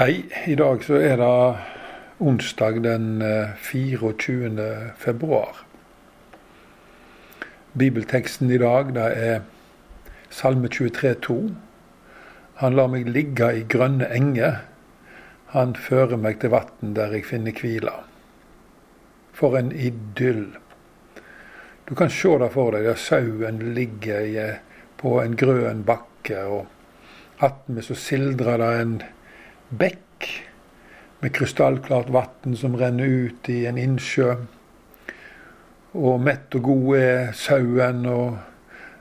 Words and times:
Hei. 0.00 0.22
I 0.46 0.54
dag 0.56 0.80
så 0.80 0.96
er 0.96 1.18
det 1.20 1.56
onsdag 2.24 2.78
den 2.86 3.20
24. 3.60 4.46
Eh, 4.64 4.86
februar. 4.96 5.58
Bibelteksten 7.72 8.48
i 8.50 8.56
dag 8.62 8.94
det 8.96 9.08
er 9.24 9.42
Salme 10.30 10.70
23, 10.72 11.12
23,2. 11.26 11.36
Han 12.62 12.78
lar 12.80 12.88
meg 12.94 13.12
ligge 13.12 13.50
i 13.58 13.66
grønne 13.68 14.08
enger. 14.08 14.62
Han 15.52 15.76
fører 15.76 16.16
meg 16.16 16.40
til 16.40 16.56
vann 16.56 16.96
der 16.96 17.12
jeg 17.18 17.28
finner 17.34 17.60
hvile. 17.60 17.92
For 19.36 19.60
en 19.60 19.68
idyll. 19.70 20.46
Du 21.84 21.92
kan 21.94 22.08
se 22.08 22.38
det 22.40 22.52
for 22.56 22.72
deg 22.72 22.88
der 22.88 22.96
sauen 22.96 23.60
ligger 23.76 24.64
på 24.96 25.18
en 25.20 25.36
grønn 25.36 25.84
bakke, 25.84 26.40
og 26.40 27.44
attmed 27.44 27.84
så 27.84 28.00
sildrer 28.08 28.64
det 28.64 28.74
en 28.80 29.00
bekk 29.70 30.28
med 31.20 31.34
krystallklart 31.36 32.08
vann 32.08 32.56
som 32.56 32.76
renner 32.76 33.04
ut 33.04 33.48
i 33.48 33.64
en 33.66 33.78
innsjø. 33.78 34.34
Og 35.92 36.22
mett 36.22 36.54
og 36.54 36.64
god 36.68 36.96
er 36.98 37.32
sauen, 37.36 38.06
og 38.06 38.38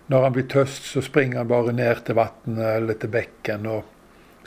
når 0.10 0.26
han 0.26 0.36
blir 0.36 0.50
tøst, 0.50 0.90
så 0.90 1.02
springer 1.05 1.44
han 1.44 1.52
bare 1.52 1.74
ned 1.76 2.04
til 2.05 2.18
vannet 2.18 2.66
eller 2.66 2.98
til 3.00 3.13
bekken 3.13 3.68
og 3.70 3.96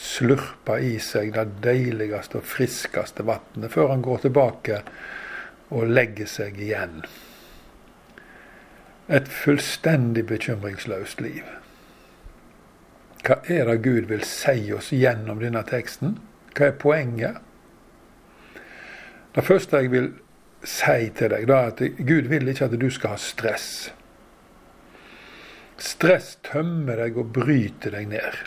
slurper 0.02 0.82
i 0.82 0.96
seg 1.02 1.34
det 1.36 1.46
deiligste 1.62 2.40
og 2.40 2.48
friskeste 2.48 3.24
vannet 3.28 3.70
før 3.70 3.92
han 3.92 4.02
går 4.02 4.24
tilbake 4.24 4.80
og 5.72 5.92
legger 5.92 6.28
seg 6.28 6.58
igjen. 6.60 7.02
Et 9.12 9.28
fullstendig 9.28 10.24
bekymringsløst 10.26 11.20
liv. 11.22 11.46
Hva 13.22 13.38
er 13.46 13.68
det 13.70 13.82
Gud 13.84 14.08
vil 14.10 14.24
si 14.26 14.72
oss 14.74 14.90
gjennom 14.90 15.38
denne 15.42 15.62
teksten? 15.68 16.16
Hva 16.56 16.72
er 16.72 16.78
poenget? 16.78 17.38
Det 19.32 19.44
første 19.46 19.78
jeg 19.78 19.92
vil 19.92 20.08
si 20.66 21.10
til 21.16 21.30
deg, 21.32 21.50
er 21.50 21.70
at 21.70 21.82
Gud 21.98 22.28
vil 22.30 22.50
ikke 22.50 22.66
at 22.66 22.80
du 22.80 22.88
skal 22.90 23.14
ha 23.14 23.20
stress. 23.20 23.68
Stress 25.78 26.36
tømmer 26.46 26.98
deg 27.00 27.16
og 27.18 27.32
bryter 27.34 27.94
deg 27.94 28.10
ned. 28.10 28.42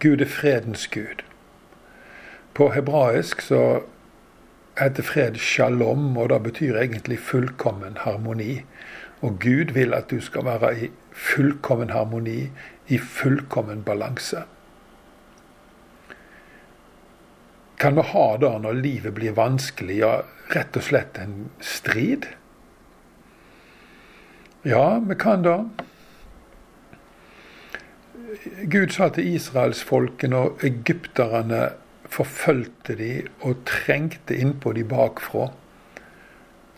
Gud 0.00 0.24
er 0.24 0.32
fredens 0.32 0.86
gud. 0.92 1.22
På 2.54 2.72
hebraisk 2.74 3.40
så 3.44 3.82
heter 4.80 5.02
fred 5.02 5.38
shalom, 5.42 6.16
og 6.16 6.28
det 6.32 6.42
betyr 6.42 6.80
egentlig 6.80 7.18
fullkommen 7.18 8.00
harmoni. 8.04 8.62
Og 9.20 9.38
Gud 9.42 9.72
vil 9.74 9.94
at 9.94 10.10
du 10.10 10.20
skal 10.20 10.44
være 10.44 10.74
i 10.78 10.90
fullkommen 11.12 11.90
harmoni 11.90 12.50
i 12.88 12.98
fullkommen 12.98 13.82
balanse. 13.82 14.44
Kan 17.78 17.94
vi 17.94 18.02
ha 18.10 18.26
det 18.36 18.54
når 18.64 18.80
livet 18.82 19.14
blir 19.14 19.36
vanskelig, 19.36 20.00
ja, 20.00 20.14
rett 20.50 20.76
og 20.76 20.82
slett 20.82 21.18
en 21.22 21.50
strid? 21.62 22.26
Ja, 24.66 24.98
vi 24.98 25.14
kan 25.14 25.44
det. 25.46 25.58
Gud 28.72 28.90
sa 28.92 29.08
til 29.14 29.28
israelsfolket 29.36 30.32
når 30.32 30.64
egypterne 30.66 31.68
forfulgte 32.08 32.96
de 32.98 33.12
og 33.46 33.62
trengte 33.68 34.36
innpå 34.36 34.72
de 34.76 34.84
bakfra, 34.88 35.46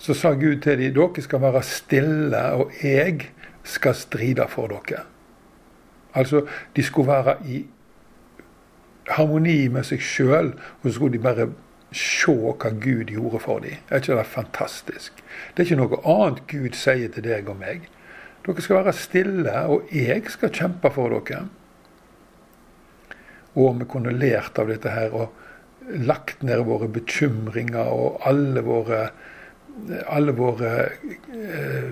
så 0.00 0.16
sa 0.16 0.34
Gud 0.34 0.62
til 0.64 0.80
dem 0.80 0.94
dere 0.96 1.24
skal 1.24 1.42
være 1.42 1.62
stille, 1.66 2.44
og 2.60 2.76
jeg 2.82 3.30
skal 3.64 3.96
stride 3.96 4.46
for 4.52 4.72
dere. 4.72 5.06
Altså, 6.14 6.46
de 6.76 6.82
skulle 6.82 7.08
være 7.08 7.36
i 7.46 7.64
harmoni 9.10 9.68
med 9.68 9.86
seg 9.86 10.02
sjøl, 10.02 10.52
og 10.54 10.86
så 10.86 10.94
skulle 10.96 11.18
de 11.18 11.22
bare 11.22 11.48
se 11.96 12.32
hva 12.32 12.70
Gud 12.70 13.10
gjorde 13.10 13.40
for 13.42 13.62
dem. 13.64 13.80
Er 13.90 14.02
ikke 14.02 14.18
det 14.18 14.26
fantastisk? 14.26 15.22
Det 15.56 15.62
er 15.62 15.70
ikke 15.70 15.80
noe 15.80 16.02
annet 16.06 16.44
Gud 16.50 16.76
sier 16.78 17.10
til 17.14 17.26
deg 17.26 17.48
og 17.50 17.58
meg. 17.60 17.88
Dere 18.46 18.62
skal 18.64 18.80
være 18.80 18.96
stille, 18.96 19.56
og 19.66 19.90
jeg 19.92 20.22
skal 20.32 20.54
kjempe 20.54 20.92
for 20.94 21.12
dere. 21.12 21.44
Og 23.58 23.80
vi 23.80 23.88
kunne 23.90 24.14
lært 24.14 24.58
av 24.62 24.70
dette 24.70 24.92
her 24.94 25.14
og 25.16 25.34
lagt 26.06 26.44
ned 26.46 26.62
våre 26.68 26.86
bekymringer 26.92 27.90
og 27.90 28.20
alle 28.28 28.62
våre, 28.62 29.00
alle 30.06 30.34
våre 30.38 30.74
eh, 31.34 31.90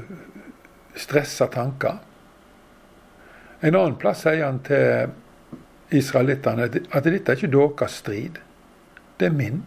stressa 0.95 1.49
tanker. 1.51 1.99
En 3.63 3.75
annen 3.75 3.97
plass 3.99 4.23
sier 4.23 4.45
han 4.45 4.61
til 4.67 5.11
israelittene 5.91 6.69
at 6.69 7.05
dette 7.07 7.33
er 7.33 7.41
ikke 7.41 7.51
deres 7.51 7.99
strid. 8.03 8.39
Det 9.19 9.27
er 9.27 9.35
min. 9.35 9.65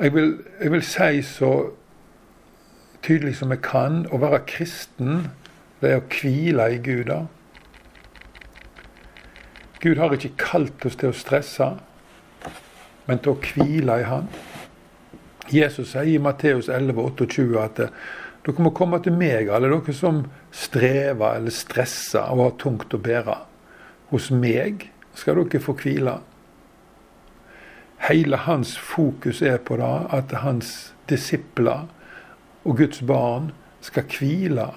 Jeg 0.00 0.14
vil, 0.14 0.38
jeg 0.60 0.72
vil, 0.72 0.82
si 0.82 1.22
så 1.22 1.50
tydelig 3.02 3.34
som 3.36 3.50
jeg 3.52 3.60
kan 3.60 4.06
å 4.08 4.20
være 4.22 4.40
kristen, 4.48 5.26
det 5.80 5.90
er 5.90 6.00
å 6.00 6.06
hvile 6.08 6.70
i 6.72 6.78
Gud. 6.80 7.04
da. 7.10 7.26
Gud 9.80 10.00
har 10.00 10.12
ikke 10.12 10.36
kalt 10.40 10.86
oss 10.86 10.96
til 10.96 11.12
å 11.12 11.16
stresse, 11.16 11.68
men 13.06 13.20
til 13.20 13.34
å 13.34 13.40
hvile 13.44 14.00
i 14.00 14.08
Han. 14.08 14.32
Jesus 15.52 15.92
sier 15.92 16.08
i 16.08 16.18
Matteus 16.22 16.68
11, 16.68 16.96
28 16.96 17.60
at 17.60 17.80
dere 18.46 18.64
må 18.64 18.72
komme 18.72 19.00
til 19.04 19.12
meg, 19.16 19.50
alle 19.52 19.68
dere 19.68 19.94
som 19.96 20.24
strever 20.54 21.36
eller 21.36 21.54
stresser 21.54 22.32
og 22.32 22.44
har 22.44 22.58
tungt 22.62 22.96
å 22.96 23.00
bære. 23.02 23.36
Hos 24.10 24.30
meg 24.32 24.88
skal 25.14 25.42
dere 25.42 25.62
få 25.62 25.76
hvile. 25.78 26.18
Hele 28.08 28.36
hans 28.46 28.78
fokus 28.78 29.42
er 29.42 29.58
på 29.60 29.76
det 29.76 29.96
at 30.16 30.32
hans 30.40 30.94
disipler 31.10 31.84
og 32.64 32.78
Guds 32.80 33.02
barn 33.04 33.50
skal 33.84 34.08
hvile. 34.08 34.70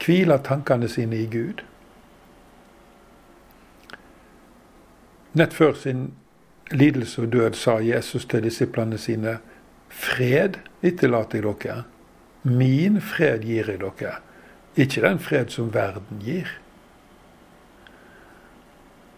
Hvile 0.00 0.40
tankene 0.44 0.88
sine 0.88 1.20
i 1.20 1.28
Gud. 1.28 1.60
Nett 5.36 5.54
før 5.54 5.76
sin 5.76 6.08
lidelse 6.72 7.22
og 7.22 7.32
død 7.32 7.54
sa 7.60 7.78
Jesus 7.84 8.24
til 8.26 8.42
disiplene 8.42 8.98
sine 8.98 9.38
Fred 9.90 10.56
etterlater 10.82 11.44
jeg 11.44 11.56
dere. 11.60 11.82
Min 12.42 13.00
fred 13.04 13.44
gir 13.44 13.68
jeg 13.68 13.82
dere, 13.82 14.14
ikke 14.76 15.02
den 15.04 15.18
fred 15.20 15.50
som 15.52 15.72
verden 15.74 16.22
gir. 16.24 16.48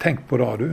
Tenk 0.03 0.25
på 0.27 0.41
det, 0.41 0.56
du. 0.59 0.71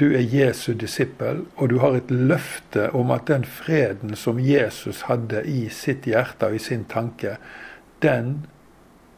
Du 0.00 0.08
er 0.16 0.24
Jesu 0.24 0.72
disippel, 0.74 1.44
og 1.56 1.68
du 1.70 1.78
har 1.78 1.94
et 1.94 2.10
løfte 2.10 2.88
om 2.96 3.12
at 3.14 3.28
den 3.28 3.44
freden 3.44 4.16
som 4.16 4.40
Jesus 4.40 5.04
hadde 5.06 5.44
i 5.46 5.68
sitt 5.70 6.08
hjerte 6.08 6.48
og 6.48 6.56
i 6.56 6.62
sin 6.64 6.82
tanke, 6.90 7.36
den 8.02 8.46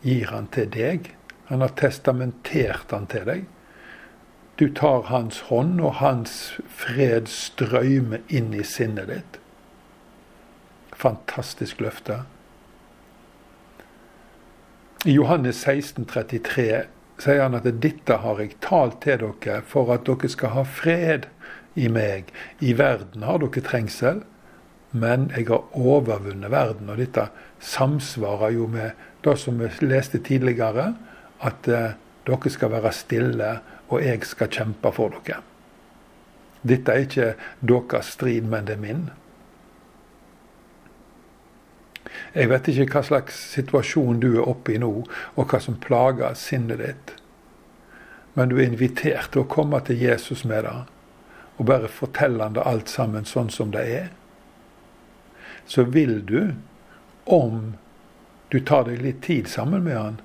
gir 0.03 0.28
han 0.34 0.50
til 0.53 0.69
deg. 0.75 1.15
Han 1.49 1.65
har 1.65 1.72
testamentert 1.78 2.93
han 2.93 3.06
til 3.09 3.25
deg. 3.31 3.47
Du 4.60 4.69
tar 4.69 5.09
hans 5.09 5.47
hånd, 5.49 5.81
og 5.81 5.97
hans 6.03 6.59
fred 6.69 7.31
strømmer 7.33 8.21
inn 8.28 8.53
i 8.54 8.66
sinnet 8.66 9.09
ditt. 9.09 9.41
Fantastisk 10.94 11.81
løfte. 11.81 12.21
I 15.06 15.12
Johannes 15.12 15.60
16, 15.60 16.06
33 16.06 16.87
sier 17.20 17.42
han 17.42 17.54
at 17.59 17.66
'dette 17.69 18.16
har 18.22 18.38
jeg 18.41 18.54
talt 18.65 19.03
til 19.04 19.20
dere 19.20 19.59
for 19.69 19.91
at 19.92 20.06
dere 20.09 20.28
skal 20.32 20.54
ha 20.54 20.62
fred 20.65 21.26
i 21.76 21.91
meg'. 21.92 22.31
I 22.65 22.72
verden 22.78 23.22
har 23.22 23.42
dere 23.42 23.60
trengsel, 23.66 24.22
men 24.92 25.26
jeg 25.37 25.50
har 25.50 25.76
overvunnet 25.76 26.50
verden. 26.50 26.88
Og 26.88 26.97
dette 26.97 27.26
samsvarer 27.60 28.56
jo 28.56 28.66
med 28.66 28.97
det 29.25 29.37
som 29.38 29.60
vi 29.60 29.69
leste 29.84 30.22
tidligere, 30.25 30.94
at 31.41 31.69
eh, 31.69 32.00
dere 32.25 32.50
skal 32.50 32.72
være 32.72 32.92
stille, 32.92 33.50
og 33.88 34.00
jeg 34.00 34.24
skal 34.24 34.48
kjempe 34.48 34.92
for 34.92 35.12
dere. 35.12 35.42
Dette 36.65 36.92
er 36.92 37.04
ikke 37.04 37.34
deres 37.60 38.16
strid, 38.16 38.48
men 38.48 38.65
det 38.65 38.78
er 38.78 38.80
min. 38.80 39.10
Jeg 42.34 42.51
vet 42.51 42.69
ikke 42.71 42.87
hva 42.97 43.03
slags 43.07 43.37
situasjon 43.55 44.21
du 44.22 44.34
er 44.34 44.49
oppe 44.49 44.75
i 44.75 44.81
nå, 44.83 44.91
og 45.34 45.47
hva 45.51 45.61
som 45.63 45.78
plager 45.81 46.34
sinnet 46.39 46.83
ditt. 46.83 47.15
Men 48.34 48.51
du 48.51 48.59
er 48.59 48.66
invitert 48.66 49.33
til 49.33 49.45
å 49.45 49.51
komme 49.51 49.81
til 49.87 50.01
Jesus 50.03 50.45
med 50.49 50.66
det, 50.66 50.75
og 51.57 51.69
bare 51.71 51.91
fortelle 51.91 52.43
han 52.43 52.57
det 52.57 52.66
alt 52.66 52.91
sammen 52.91 53.27
sånn 53.28 53.51
som 53.55 53.71
det 53.75 53.84
er. 53.99 54.09
Så 55.71 55.87
vil 55.95 56.19
du, 56.27 56.55
om 57.25 57.75
du 58.51 58.59
tar 58.61 58.89
deg 58.89 59.03
litt 59.03 59.22
tid 59.27 59.49
sammen 59.51 59.87
med 59.87 59.99
han, 59.99 60.21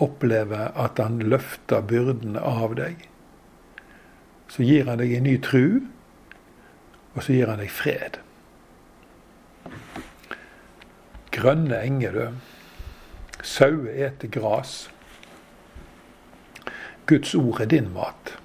oppleve 0.00 0.70
at 0.78 1.02
han 1.02 1.18
løfter 1.20 1.82
byrdene 1.84 2.40
av 2.40 2.78
deg. 2.78 3.02
Så 4.50 4.64
gir 4.64 4.88
han 4.88 5.02
deg 5.02 5.12
en 5.18 5.26
ny 5.28 5.36
tru, 5.42 5.82
og 7.14 7.22
så 7.26 7.34
gir 7.34 7.50
han 7.50 7.60
deg 7.60 7.74
fred 7.74 8.22
grønne 11.32 11.82
enger, 11.84 12.12
du. 12.12 12.26
Sauer 13.42 14.06
eter 14.06 14.28
gras. 14.28 14.90
Guds 17.06 17.34
ord 17.34 17.60
er 17.60 17.70
din 17.70 17.88
mat. 17.94 18.36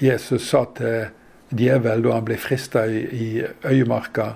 Jesus 0.00 0.48
sa 0.48 0.64
til 0.76 1.10
djevel 1.56 2.04
da 2.04 2.16
han 2.16 2.26
ble 2.28 2.36
frista 2.40 2.86
i, 2.88 3.42
øyemarka 3.66 4.26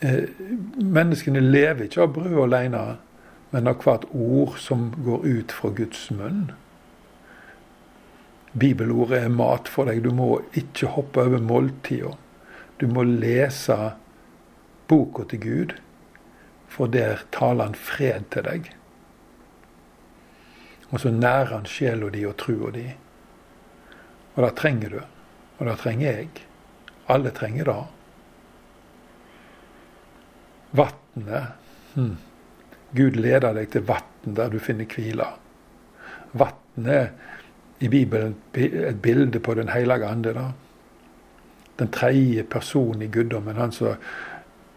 eh, 0.00 0.28
Menneskene 0.82 1.40
lever 1.40 1.86
ikke 1.86 2.02
av 2.06 2.14
brød 2.16 2.38
alene, 2.46 2.84
men 3.52 3.70
av 3.70 3.82
hvert 3.84 4.06
ord 4.10 4.58
som 4.60 4.90
går 5.04 5.26
ut 5.26 5.54
fra 5.54 5.70
Guds 5.74 6.08
munn. 6.10 6.50
Bibelordet 8.56 9.22
er 9.24 9.32
mat 9.32 9.68
for 9.68 9.88
deg. 9.88 10.02
Du 10.04 10.14
må 10.16 10.40
ikke 10.56 10.94
hoppe 10.96 11.26
over 11.26 11.42
måltida. 11.44 12.14
Du 12.76 12.86
må 12.86 13.06
lese 13.08 13.76
boka 14.88 15.24
til 15.30 15.40
Gud, 15.40 15.76
for 16.68 16.90
der 16.92 17.22
taler 17.32 17.70
han 17.70 17.78
fred 17.78 18.26
til 18.34 18.44
deg. 18.44 18.70
Og 20.92 21.00
så 21.02 21.10
nærer 21.10 21.54
han 21.54 21.66
sjela 21.66 22.10
di 22.12 22.22
og 22.28 22.36
trua 22.38 22.70
di. 22.74 22.86
Og 24.36 24.42
det 24.44 24.52
trenger 24.60 24.92
du. 24.92 25.00
Og 25.58 25.66
det 25.66 25.78
trenger 25.80 26.20
jeg. 26.20 26.28
Alle 27.08 27.32
trenger 27.34 27.70
det. 27.70 27.78
Vatnet 30.76 31.94
hm. 31.94 32.16
Gud 32.96 33.16
leder 33.18 33.56
deg 33.56 33.70
til 33.72 33.86
vann 33.88 34.36
der 34.36 34.52
du 34.52 34.58
finner 34.62 34.88
hvile. 34.90 35.26
Vatnet 36.36 37.82
i 37.82 37.88
Bibelen 37.88 38.36
et 38.54 39.00
bilde 39.02 39.40
på 39.40 39.54
Den 39.54 39.68
hellige 39.68 40.06
ande. 40.06 40.34
da. 40.34 40.50
Den 41.76 41.92
tredje 41.92 42.42
personen 42.42 43.02
i 43.02 43.10
guddommen. 43.12 43.56
Han 43.56 43.72
som 43.72 43.96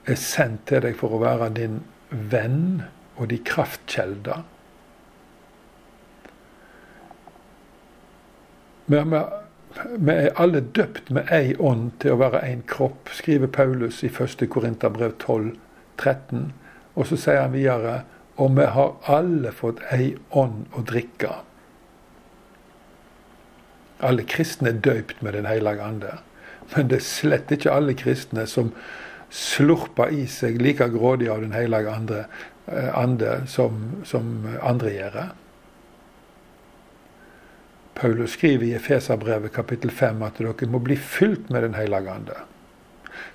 er 0.06 0.20
sendt 0.20 0.66
til 0.68 0.84
deg 0.84 0.98
for 1.00 1.16
å 1.16 1.22
være 1.24 1.52
din 1.56 1.82
venn 2.10 2.82
og 3.16 3.30
de 3.32 3.40
kraftkjelder. 3.46 4.44
Vi 8.90 8.98
er 8.98 10.40
alle 10.42 10.64
døpt 10.76 11.12
med 11.14 11.30
ei 11.36 11.54
ånd 11.56 11.92
til 12.02 12.16
å 12.16 12.22
være 12.24 12.42
én 12.48 12.64
kropp, 12.68 13.12
skriver 13.14 13.52
Paulus 13.54 14.02
i 14.04 14.10
1. 14.10 14.48
Korinterbrev 14.50 15.14
12, 15.22 15.52
13. 16.02 16.48
Og 16.96 17.06
så 17.08 17.20
sier 17.20 17.44
han 17.44 17.54
videre 17.54 18.00
og 18.40 18.56
vi 18.56 18.66
har 18.72 18.96
alle 19.12 19.52
fått 19.52 19.82
ei 19.92 20.14
ånd 20.32 20.72
å 20.72 20.84
drikke. 20.88 21.34
Alle 24.00 24.24
kristne 24.24 24.72
er 24.72 24.80
døypt 24.80 25.22
med 25.22 25.36
Den 25.36 25.50
hellige 25.50 25.84
ande. 25.84 26.14
Men 26.76 26.90
det 26.90 27.00
er 27.00 27.06
slett 27.06 27.52
ikke 27.54 27.74
alle 27.74 27.96
kristne 27.98 28.46
som 28.50 28.74
slurper 29.30 30.14
i 30.14 30.26
seg 30.30 30.58
like 30.62 30.88
grådig 30.94 31.30
av 31.30 31.42
Den 31.42 31.54
hellige 31.54 31.94
ande, 31.94 32.26
eh, 32.68 32.90
ande 32.98 33.42
som, 33.48 34.04
som, 34.06 34.48
andre 34.62 34.94
gjør. 34.94 35.20
Paulus 38.00 38.38
skriver 38.38 38.66
i 38.66 38.76
Efeserbrevet 38.78 39.54
kapittel 39.54 39.92
5 39.92 40.24
at 40.24 40.40
dere 40.40 40.70
må 40.72 40.80
bli 40.80 40.96
fylt 40.96 41.50
med 41.50 41.64
Den 41.68 41.78
hellige 41.78 42.14
ande. 42.14 42.38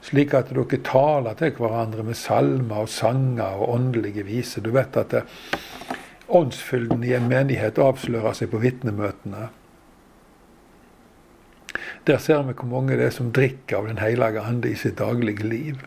Slik 0.04 0.34
at 0.34 0.50
dere 0.54 0.80
taler 0.84 1.36
til 1.38 1.52
hverandre 1.58 2.04
med 2.06 2.16
salmer 2.16 2.86
og 2.86 2.88
sanger 2.88 3.60
og 3.60 3.74
åndelige 3.76 4.24
viser. 4.26 4.64
Du 4.64 4.72
vet 4.74 4.96
at 4.96 5.12
det, 5.12 5.24
åndsfylden 6.28 7.04
i 7.04 7.12
en 7.12 7.28
menighet 7.28 7.78
avslører 7.78 8.32
seg 8.36 8.50
på 8.52 8.62
vitnemøtene. 8.62 9.50
Der 12.06 12.18
ser 12.20 12.42
vi 12.44 12.52
hvor 12.52 12.68
mange 12.68 12.98
det 12.98 13.06
er 13.08 13.14
som 13.16 13.32
drikker 13.32 13.78
av 13.78 13.86
Den 13.88 14.02
hellige 14.02 14.42
ande 14.44 14.70
i 14.70 14.76
sitt 14.76 14.98
daglige 14.98 15.46
liv. 15.48 15.80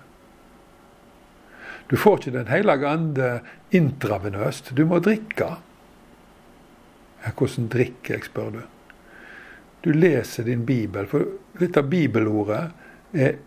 Du 1.90 1.98
får 1.98 2.18
ikke 2.20 2.38
Den 2.40 2.48
hellige 2.48 2.88
ande 2.88 3.40
intravenøst. 3.72 4.74
Du 4.76 4.86
må 4.86 5.00
drikke. 5.00 5.58
Ja, 7.26 7.32
hvordan 7.38 7.68
drikker 7.68 8.16
jeg, 8.16 8.26
spør 8.26 8.50
du. 8.50 8.62
Du 9.84 9.92
leser 9.92 10.44
din 10.44 10.66
bibel. 10.66 11.06
For 11.08 11.26
dette 11.60 11.84
bibelordet 11.84 12.72
er 13.14 13.38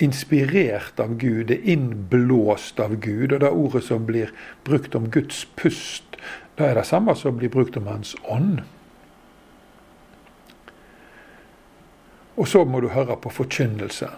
inspirert 0.00 1.00
av 1.00 1.18
Gud, 1.20 1.46
det 1.50 1.58
er 1.60 1.72
innblåst 1.74 2.80
av 2.80 2.96
Gud. 3.00 3.32
Og 3.32 3.40
det 3.40 3.50
ordet 3.50 3.84
som 3.84 4.06
blir 4.08 4.32
brukt 4.64 4.94
om 4.96 5.10
Guds 5.12 5.44
pust, 5.60 6.16
det 6.56 6.70
er 6.70 6.80
det 6.80 6.88
samme 6.88 7.14
som 7.16 7.36
blir 7.38 7.52
brukt 7.52 7.76
om 7.76 7.88
Hans 7.90 8.16
ånd. 8.24 8.62
Og 12.40 12.48
så 12.48 12.64
må 12.64 12.80
du 12.80 12.88
høre 12.88 13.18
på 13.20 13.30
forkynnelse. 13.36 14.08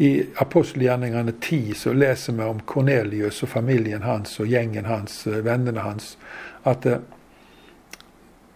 I 0.00 0.10
apostelgjerningene 0.42 1.34
10 1.40 1.74
så 1.78 1.92
leser 1.92 2.34
vi 2.34 2.46
om 2.48 2.62
Kornelius 2.66 3.42
og 3.44 3.50
familien 3.52 4.02
hans 4.02 4.38
og 4.40 4.48
gjengen 4.50 4.88
hans, 4.88 5.26
eh, 5.28 5.42
vennene 5.44 5.84
hans, 5.84 6.16
at 6.64 6.86
eh, 6.88 7.04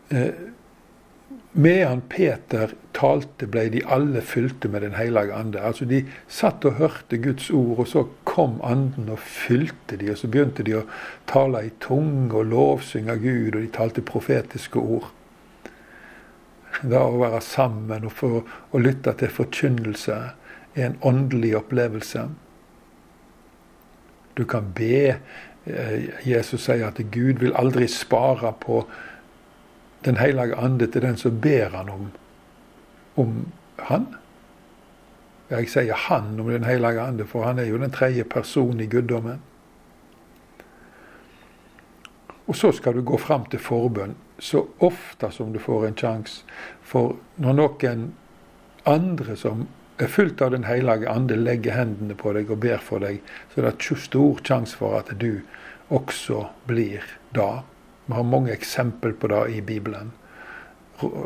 eh, 0.08 0.40
medan 1.52 2.00
Peter 2.08 2.72
talte, 2.96 3.46
ble 3.46 3.68
de 3.70 3.84
alle 3.86 4.24
fylte 4.24 4.68
med 4.72 4.82
Den 4.82 4.96
hellige 4.96 5.34
ande. 5.36 5.60
Altså 5.60 5.84
De 5.84 6.02
satt 6.28 6.64
og 6.64 6.80
hørte 6.80 7.20
Guds 7.22 7.50
ord, 7.50 7.78
og 7.78 7.88
så 7.88 8.06
kom 8.24 8.58
anden 8.64 9.12
og 9.12 9.18
fylte 9.18 10.00
de, 10.00 10.10
og 10.10 10.18
så 10.18 10.32
begynte 10.32 10.64
de 10.64 10.80
å 10.80 10.86
tale 11.26 11.66
i 11.66 11.70
tunge 11.80 12.34
og 12.34 12.50
lovsynge 12.50 13.20
Gud, 13.20 13.54
og 13.54 13.62
de 13.62 13.70
talte 13.76 14.02
profetiske 14.02 14.80
ord. 14.80 15.12
Det 16.82 16.98
å 16.98 17.18
være 17.18 17.40
sammen 17.42 18.06
og 18.06 18.12
få, 18.14 18.30
og 18.70 18.82
lytte 18.84 19.14
til 19.18 19.32
forkynnelse 19.32 20.18
er 20.78 20.84
en 20.86 20.98
åndelig 21.02 21.56
opplevelse. 21.58 22.28
Du 24.38 24.44
kan 24.44 24.72
be. 24.74 25.18
Eh, 25.66 26.08
Jesus 26.28 26.68
sier 26.68 26.86
at 26.88 27.00
Gud 27.12 27.42
vil 27.42 27.56
aldri 27.58 27.88
spare 27.90 28.54
på 28.60 28.86
Den 30.06 30.14
hellige 30.16 30.54
ande 30.54 30.86
til 30.86 31.02
den 31.02 31.16
som 31.18 31.40
ber 31.42 31.72
han 31.74 31.88
om, 31.90 32.04
om 33.16 33.32
han. 33.82 34.04
Jeg 35.50 35.66
sier 35.68 35.94
han 35.94 36.38
om 36.40 36.46
Den 36.46 36.64
hellige 36.64 37.02
ande, 37.02 37.26
for 37.26 37.42
han 37.42 37.58
er 37.58 37.66
jo 37.66 37.80
den 37.82 37.90
tredje 37.90 38.24
personen 38.24 38.80
i 38.80 38.86
guddommen. 38.86 39.40
Og 42.48 42.56
så 42.56 42.72
skal 42.72 42.96
du 42.96 43.02
gå 43.04 43.18
fram 43.20 43.44
til 43.52 43.60
forbønn 43.60 44.16
så 44.38 44.66
ofte 44.78 45.30
som 45.30 45.52
du 45.52 45.58
får 45.58 45.86
en 45.86 45.96
sjanse. 45.98 46.44
For 46.82 47.16
når 47.36 47.58
noen 47.58 48.04
andre 48.88 49.36
som 49.36 49.66
er 49.98 50.08
fullt 50.08 50.42
av 50.42 50.50
Den 50.50 50.64
hellige 50.64 51.10
ande, 51.10 51.36
legger 51.36 51.74
hendene 51.74 52.14
på 52.14 52.32
deg 52.32 52.50
og 52.50 52.60
ber 52.62 52.78
for 52.78 53.02
deg, 53.02 53.18
så 53.50 53.60
er 53.60 53.70
det 53.70 53.98
stor 53.98 54.40
sjanse 54.46 54.78
for 54.78 54.94
at 55.00 55.10
du 55.18 55.42
også 55.90 56.46
blir 56.66 57.02
det. 57.34 57.50
Vi 58.06 58.14
har 58.14 58.24
mange 58.24 58.52
eksempel 58.52 59.12
på 59.12 59.28
det 59.28 59.42
i 59.56 59.60
Bibelen. 59.60 60.12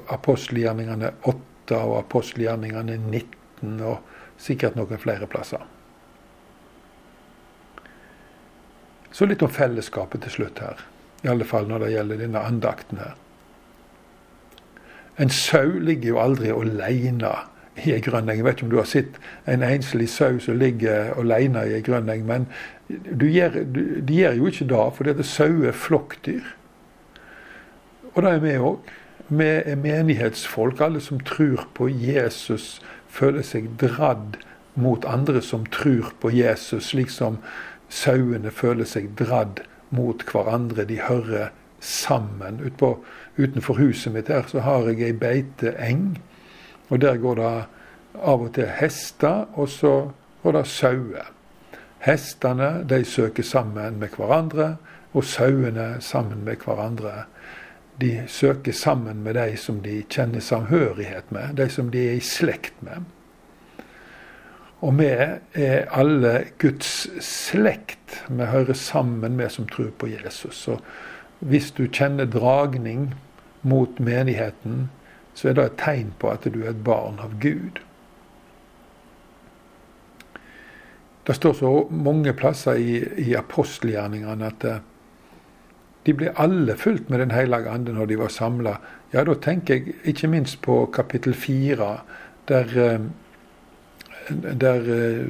Apostelgjerningene 0.09 1.13
8 1.23 1.79
og 1.79 1.99
apostelgjerningene 2.01 2.97
19 2.97 3.79
og 3.87 4.01
sikkert 4.41 4.75
noen 4.77 4.99
flere 4.99 5.29
plasser. 5.31 5.63
Så 9.13 9.29
litt 9.29 9.45
om 9.45 9.53
fellesskapet 9.53 10.25
til 10.25 10.39
slutt 10.39 10.65
her. 10.65 10.81
I 11.23 11.31
alle 11.31 11.47
fall 11.47 11.69
når 11.71 11.85
det 11.85 11.93
gjelder 11.95 12.23
denne 12.25 12.43
andakten 12.43 12.99
her. 12.99 13.17
En 15.21 15.31
sau 15.31 15.79
ligger 15.79 16.09
jo 16.15 16.21
aldri 16.23 16.51
aleine 16.51 17.33
i 17.77 17.93
ei 17.93 18.01
grønneng. 18.05 18.41
Jeg 18.41 18.45
vet 18.45 18.57
ikke 18.57 18.67
om 18.67 18.73
du 18.73 18.79
har 18.81 18.89
sett 18.89 19.19
en 19.49 19.63
enslig 19.63 20.09
sau 20.11 20.39
som 20.41 20.59
ligger 20.59 21.13
aleine 21.21 21.67
i 21.69 21.77
ei 21.77 21.85
grønneng, 21.85 22.25
men 22.27 22.49
gjør, 22.89 23.63
de 24.09 24.17
gjør 24.17 24.39
jo 24.41 24.51
ikke 24.51 24.69
det, 24.73 24.89
for 24.97 25.09
dette 25.09 25.27
sauer 25.27 25.71
er 25.71 25.77
flokkdyr. 25.77 26.55
Og 28.13 28.23
det 28.23 28.33
er 28.33 28.43
vi 28.45 28.57
òg. 28.61 28.93
Vi 29.33 29.49
er 29.65 29.77
menighetsfolk. 29.81 30.81
Alle 30.81 31.01
som 31.01 31.21
tror 31.21 31.69
på 31.75 31.89
Jesus, 31.89 32.83
føler 33.09 33.45
seg 33.45 33.71
dradd 33.81 34.37
mot 34.75 35.05
andre 35.09 35.41
som 35.45 35.65
tror 35.69 36.13
på 36.21 36.33
Jesus, 36.33 36.91
slik 36.93 37.13
som 37.13 37.39
sauene 37.93 38.51
føler 38.53 38.89
seg 38.89 39.13
dradd 39.21 39.63
mot 39.93 40.25
hverandre. 40.27 40.87
De 40.89 40.99
hører 41.01 41.53
sammen. 41.81 42.61
Utpå, 42.65 42.97
utenfor 43.37 43.79
huset 43.81 44.13
mitt 44.15 44.31
her 44.33 44.47
så 44.49 44.65
har 44.65 44.89
jeg 44.91 45.03
ei 45.09 45.13
beiteeng. 45.17 46.17
Og 46.91 47.01
der 47.01 47.17
går 47.21 47.39
det 47.41 47.53
av 48.23 48.43
og 48.45 48.51
til 48.55 48.69
hester, 48.81 49.47
og 49.55 49.69
så 49.73 49.95
går 50.43 50.59
det 50.59 50.67
sauer. 50.69 51.31
Hestene 52.03 52.83
de 52.89 53.05
søker 53.05 53.47
sammen 53.47 54.01
med 54.01 54.17
hverandre, 54.17 54.77
og 55.13 55.25
sauene 55.25 55.97
sammen 56.01 56.45
med 56.45 56.65
hverandre. 56.65 57.25
De 58.01 58.25
søker 58.27 58.73
sammen 58.73 59.23
med 59.23 59.35
de 59.35 59.57
som 59.57 59.81
de 59.85 60.03
kjenner 60.11 60.41
samhørighet 60.41 61.33
med, 61.33 61.57
de 61.57 61.69
som 61.71 61.91
de 61.93 62.07
er 62.09 62.19
i 62.19 62.25
slekt 62.25 62.75
med. 62.83 63.05
Og 64.83 64.99
vi 64.99 65.07
er 65.07 65.85
alle 65.95 66.33
Guds 66.59 67.07
slekt. 67.23 68.25
Vi 68.29 68.49
hører 68.51 68.75
sammen, 68.75 69.39
vi 69.39 69.47
som 69.49 69.69
tror 69.71 69.93
på 69.99 70.11
Jesus. 70.11 70.57
Så 70.59 70.81
hvis 71.39 71.71
du 71.71 71.87
kjenner 71.87 72.27
dragning 72.27 73.13
mot 73.63 74.01
menigheten, 74.01 74.91
så 75.35 75.49
er 75.49 75.57
det 75.57 75.65
et 75.65 75.79
tegn 75.79 76.13
på 76.19 76.33
at 76.35 76.47
du 76.51 76.65
er 76.65 76.73
et 76.73 76.85
barn 76.85 77.23
av 77.23 77.39
Gud. 77.41 77.79
Det 81.27 81.37
står 81.39 81.55
så 81.55 81.73
mange 81.91 82.35
plasser 82.35 82.83
i, 82.83 82.97
i 83.23 83.35
apostelgjerningene 83.39 84.51
at 84.51 84.67
De 86.03 86.11
ble 86.19 86.33
alle 86.35 86.75
fulgt 86.75 87.11
med 87.11 87.21
Den 87.23 87.31
hellige 87.31 87.71
ande 87.71 87.93
når 87.95 88.09
de 88.11 88.17
var 88.19 88.31
samla. 88.35 88.73
Ja, 89.13 89.23
da 89.23 89.37
tenker 89.39 89.75
jeg 89.75 89.93
ikke 90.11 90.27
minst 90.33 90.59
på 90.63 90.87
kapittel 90.91 91.35
fire, 91.35 92.01
der, 92.49 92.73
eh, 92.75 93.05
der 94.31 94.89
eh, 94.97 95.27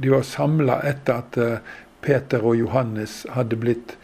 de 0.00 0.10
var 0.10 0.22
samla 0.22 0.80
etter 0.88 1.22
at 1.22 1.38
eh, 1.40 1.56
Peter 2.00 2.44
og 2.46 2.56
Johannes 2.56 3.26
hadde 3.34 3.58
blitt 3.60 3.96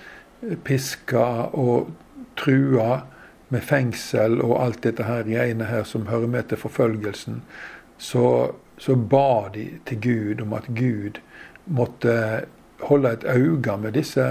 piska 0.64 1.48
og 1.56 1.92
trua 2.36 3.00
med 3.48 3.62
fengsel 3.64 4.40
og 4.42 4.58
alt 4.60 4.82
dette 4.84 5.06
her 5.06 5.24
greiene 5.24 5.68
her 5.70 5.86
som 5.88 6.08
hører 6.10 6.28
med 6.28 6.50
til 6.50 6.60
forfølgelsen. 6.60 7.40
Så, 7.98 8.52
så 8.78 8.96
ba 8.96 9.48
de 9.54 9.68
til 9.88 10.00
Gud 10.02 10.42
om 10.44 10.52
at 10.58 10.68
Gud 10.76 11.22
måtte 11.66 12.16
holde 12.84 13.12
et 13.16 13.24
øye 13.24 13.78
med 13.80 13.92
disse 13.96 14.26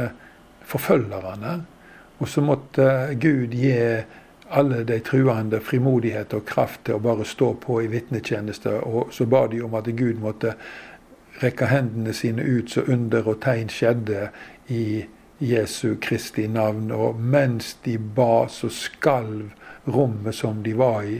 forfølgerne. 0.61 1.63
Og 2.19 2.29
så 2.29 2.41
måtte 2.41 3.17
Gud 3.21 3.55
gi 3.55 3.73
alle 4.55 4.83
de 4.87 4.99
truende 5.03 5.59
frimodighet 5.59 6.33
og 6.33 6.45
kraft 6.47 6.85
til 6.87 6.97
å 6.97 7.03
bare 7.03 7.25
stå 7.27 7.53
på 7.63 7.81
i 7.83 7.89
vitnetjeneste. 7.91 8.77
Og 8.87 9.13
så 9.13 9.27
ba 9.29 9.45
de 9.51 9.61
om 9.65 9.75
at 9.75 9.89
Gud 9.97 10.21
måtte 10.23 10.55
rekke 11.41 11.67
hendene 11.67 12.13
sine 12.15 12.43
ut 12.43 12.71
så 12.71 12.85
under 12.87 13.27
og 13.27 13.41
tegn 13.43 13.71
skjedde 13.71 14.29
i 14.71 15.03
Jesu 15.43 15.97
Kristi 16.01 16.47
navn. 16.47 16.91
Og 16.95 17.19
mens 17.19 17.75
de 17.85 17.97
ba, 17.97 18.47
så 18.47 18.71
skalv 18.71 19.51
rommet 19.87 20.35
som 20.35 20.63
de 20.63 20.75
var 20.77 21.03
i. 21.03 21.19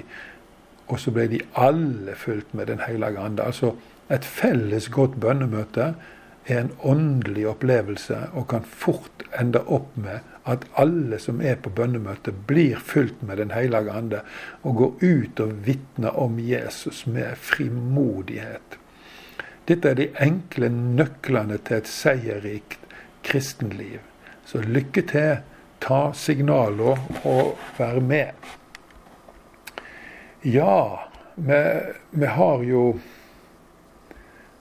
Og 0.87 1.01
så 1.01 1.11
ble 1.11 1.27
de 1.27 1.41
alle 1.59 2.15
fulgt 2.15 2.53
med 2.53 2.67
Den 2.67 2.79
hellige 2.87 3.19
ande. 3.19 3.43
Altså 3.43 3.75
et 4.09 4.25
felles 4.25 4.87
godt 4.89 5.19
bønnemøte 5.19 5.95
er 6.45 6.59
en 6.61 6.71
åndelig 6.85 7.47
opplevelse 7.49 8.19
og 8.33 8.47
kan 8.51 8.63
fort 8.63 9.25
ende 9.39 9.63
opp 9.65 9.95
med 9.97 10.34
at 10.45 10.65
alle 10.73 11.19
som 11.19 11.41
er 11.41 11.57
på 11.57 11.71
bønnemøtet, 11.73 12.45
blir 12.47 12.77
fylt 12.77 13.21
med 13.25 13.37
Den 13.37 13.51
hellige 13.51 13.91
ande 13.91 14.21
og 14.61 14.75
går 14.75 14.93
ut 15.01 15.39
og 15.39 15.53
vitner 15.65 16.19
om 16.19 16.39
Jesus 16.39 17.05
med 17.07 17.35
frimodighet. 17.35 18.77
Dette 19.65 19.89
er 19.89 19.97
de 19.97 20.09
enkle 20.21 20.69
nøklene 20.69 21.57
til 21.57 21.81
et 21.81 21.89
seierrikt 21.89 22.85
kristenliv. 23.25 23.99
Så 24.45 24.61
lykke 24.61 25.01
til. 25.01 25.41
Ta 25.81 26.13
signaler 26.13 27.01
og 27.27 27.57
vær 27.77 27.99
med. 27.99 28.31
Ja, 30.45 31.09
vi, 31.35 31.59
vi 32.11 32.25
har 32.25 32.63
jo 32.63 32.85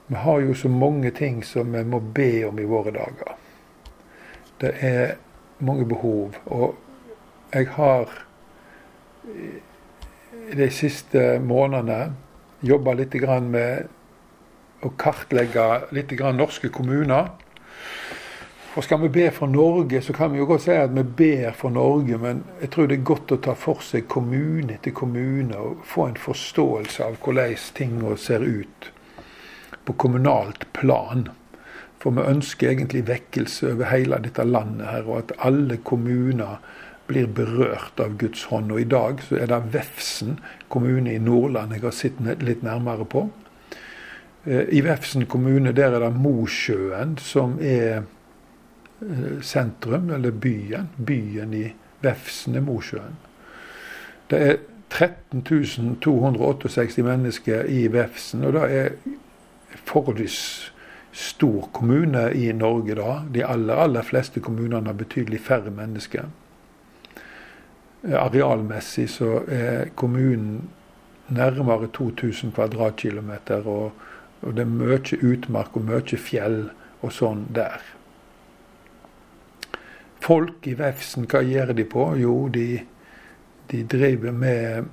vi 0.07 0.15
har 0.15 0.39
jo 0.39 0.53
så 0.53 0.69
mange 0.69 1.11
ting 1.11 1.43
som 1.43 1.71
vi 1.73 1.83
må 1.83 1.99
be 1.99 2.45
om 2.45 2.59
i 2.59 2.67
våre 2.69 2.91
dager. 2.93 3.37
Det 4.61 4.73
er 4.85 5.15
mange 5.59 5.85
behov. 5.85 6.35
Og 6.45 6.75
jeg 7.53 7.67
har 7.77 8.09
de 10.55 10.69
siste 10.71 11.39
månedene 11.41 12.15
jobba 12.65 12.93
litt 12.97 13.15
med 13.45 13.87
å 14.85 14.91
kartlegge 14.97 15.65
litt 15.95 16.11
norske 16.35 16.69
kommuner. 16.69 17.31
Og 18.75 18.83
skal 18.83 18.99
vi 19.05 19.07
be 19.07 19.29
for 19.31 19.47
Norge, 19.47 20.01
så 20.03 20.13
kan 20.13 20.33
vi 20.33 20.41
jo 20.41 20.45
godt 20.49 20.65
si 20.65 20.73
at 20.75 20.91
vi 20.91 21.03
ber 21.03 21.53
for 21.55 21.71
Norge, 21.71 22.17
men 22.19 22.43
jeg 22.59 22.73
tror 22.73 22.89
det 22.91 22.97
er 22.97 23.07
godt 23.07 23.31
å 23.31 23.37
ta 23.39 23.53
for 23.55 23.79
seg 23.79 24.09
kommune 24.11 24.75
etter 24.75 24.91
kommune 24.91 25.55
og 25.55 25.85
få 25.87 26.09
en 26.09 26.19
forståelse 26.19 27.05
av 27.05 27.15
hvordan 27.23 27.55
tingene 27.77 28.17
ser 28.19 28.43
ut 28.43 28.91
på 29.87 29.95
kommunalt 29.95 30.67
plan. 30.75 31.29
For 32.05 32.13
vi 32.13 32.21
ønsker 32.29 32.69
egentlig 32.69 33.07
vekkelse 33.07 33.71
over 33.73 33.87
hele 33.89 34.19
dette 34.21 34.43
landet 34.45 34.85
her, 34.91 35.07
og 35.09 35.23
at 35.23 35.31
alle 35.47 35.79
kommuner 35.81 36.59
blir 37.07 37.25
berørt 37.25 37.97
av 37.97 38.13
Guds 38.21 38.43
hånd. 38.51 38.69
Og 38.69 38.83
i 38.83 38.89
dag 38.89 39.23
så 39.25 39.39
er 39.41 39.49
det 39.49 39.73
Vefsn 39.73 40.35
kommune 40.69 41.15
i 41.15 41.21
Nordland 41.21 41.73
jeg 41.73 41.81
har 41.81 41.95
sett 41.97 42.19
litt 42.45 42.61
nærmere 42.61 43.07
på. 43.09 43.23
Eh, 44.45 44.69
I 44.69 44.83
Vefsn 44.85 45.25
kommune 45.25 45.73
der 45.73 45.97
er 45.97 46.05
det 46.05 46.11
Mosjøen 46.13 47.17
som 47.17 47.57
er 47.57 48.03
eh, 49.01 49.41
sentrum, 49.41 50.11
eller 50.13 50.29
byen. 50.29 50.91
Byen 51.01 51.57
i 51.57 51.65
Vefsn 52.05 52.61
er 52.61 52.65
Mosjøen. 52.69 53.17
Det 54.29 54.43
er 54.45 54.61
13 54.93 55.41
268 56.05 57.01
mennesker 57.01 57.65
i 57.65 57.87
Vefsn, 57.89 58.45
og 58.45 58.53
det 58.53 58.69
er 58.77 58.95
forholdsvis 59.89 60.71
stor 61.15 61.69
kommune 61.71 62.31
i 62.33 62.51
Norge 62.53 62.95
da. 62.95 63.21
De 63.31 63.43
aller, 63.47 63.75
aller 63.75 64.03
fleste 64.03 64.41
kommunene 64.43 64.89
har 64.91 64.97
betydelig 64.99 65.39
færre 65.47 65.71
mennesker. 65.71 66.27
Arealmessig 68.05 69.07
så 69.09 69.39
er 69.47 69.93
kommunen 69.95 70.67
nærmere 71.33 71.87
2000 71.87 72.51
kvadratkilometer, 72.53 73.63
og, 73.67 73.91
og 74.41 74.57
det 74.57 74.65
er 74.65 74.73
mye 74.73 75.21
utmark 75.31 75.77
og 75.79 75.87
mye 75.87 76.19
fjell 76.19 76.65
og 77.01 77.13
sånn 77.15 77.47
der. 77.55 77.79
Folk 80.25 80.67
i 80.67 80.75
Vefsn, 80.77 81.29
hva 81.29 81.41
gjør 81.45 81.71
de 81.77 81.85
på? 81.87 82.09
Jo, 82.19 82.35
de, 82.51 82.81
de 83.71 83.83
driver 83.87 84.35
med 84.35 84.91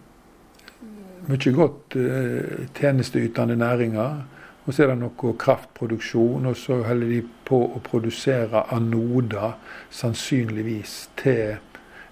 mye 1.27 1.53
godt 1.57 1.97
uh, 1.97 2.63
tjenesteytende 2.79 3.57
næringer. 3.57 4.23
Og 4.65 4.75
så 4.75 4.85
er 4.85 4.93
det 4.93 5.01
noe 5.01 5.35
kraftproduksjon, 5.39 6.47
og 6.47 6.57
så 6.57 6.83
holder 6.87 7.09
de 7.11 7.23
på 7.49 7.59
å 7.67 7.81
produsere 7.83 8.63
anoder, 8.75 9.57
sannsynligvis 9.91 11.09
til 11.19 11.57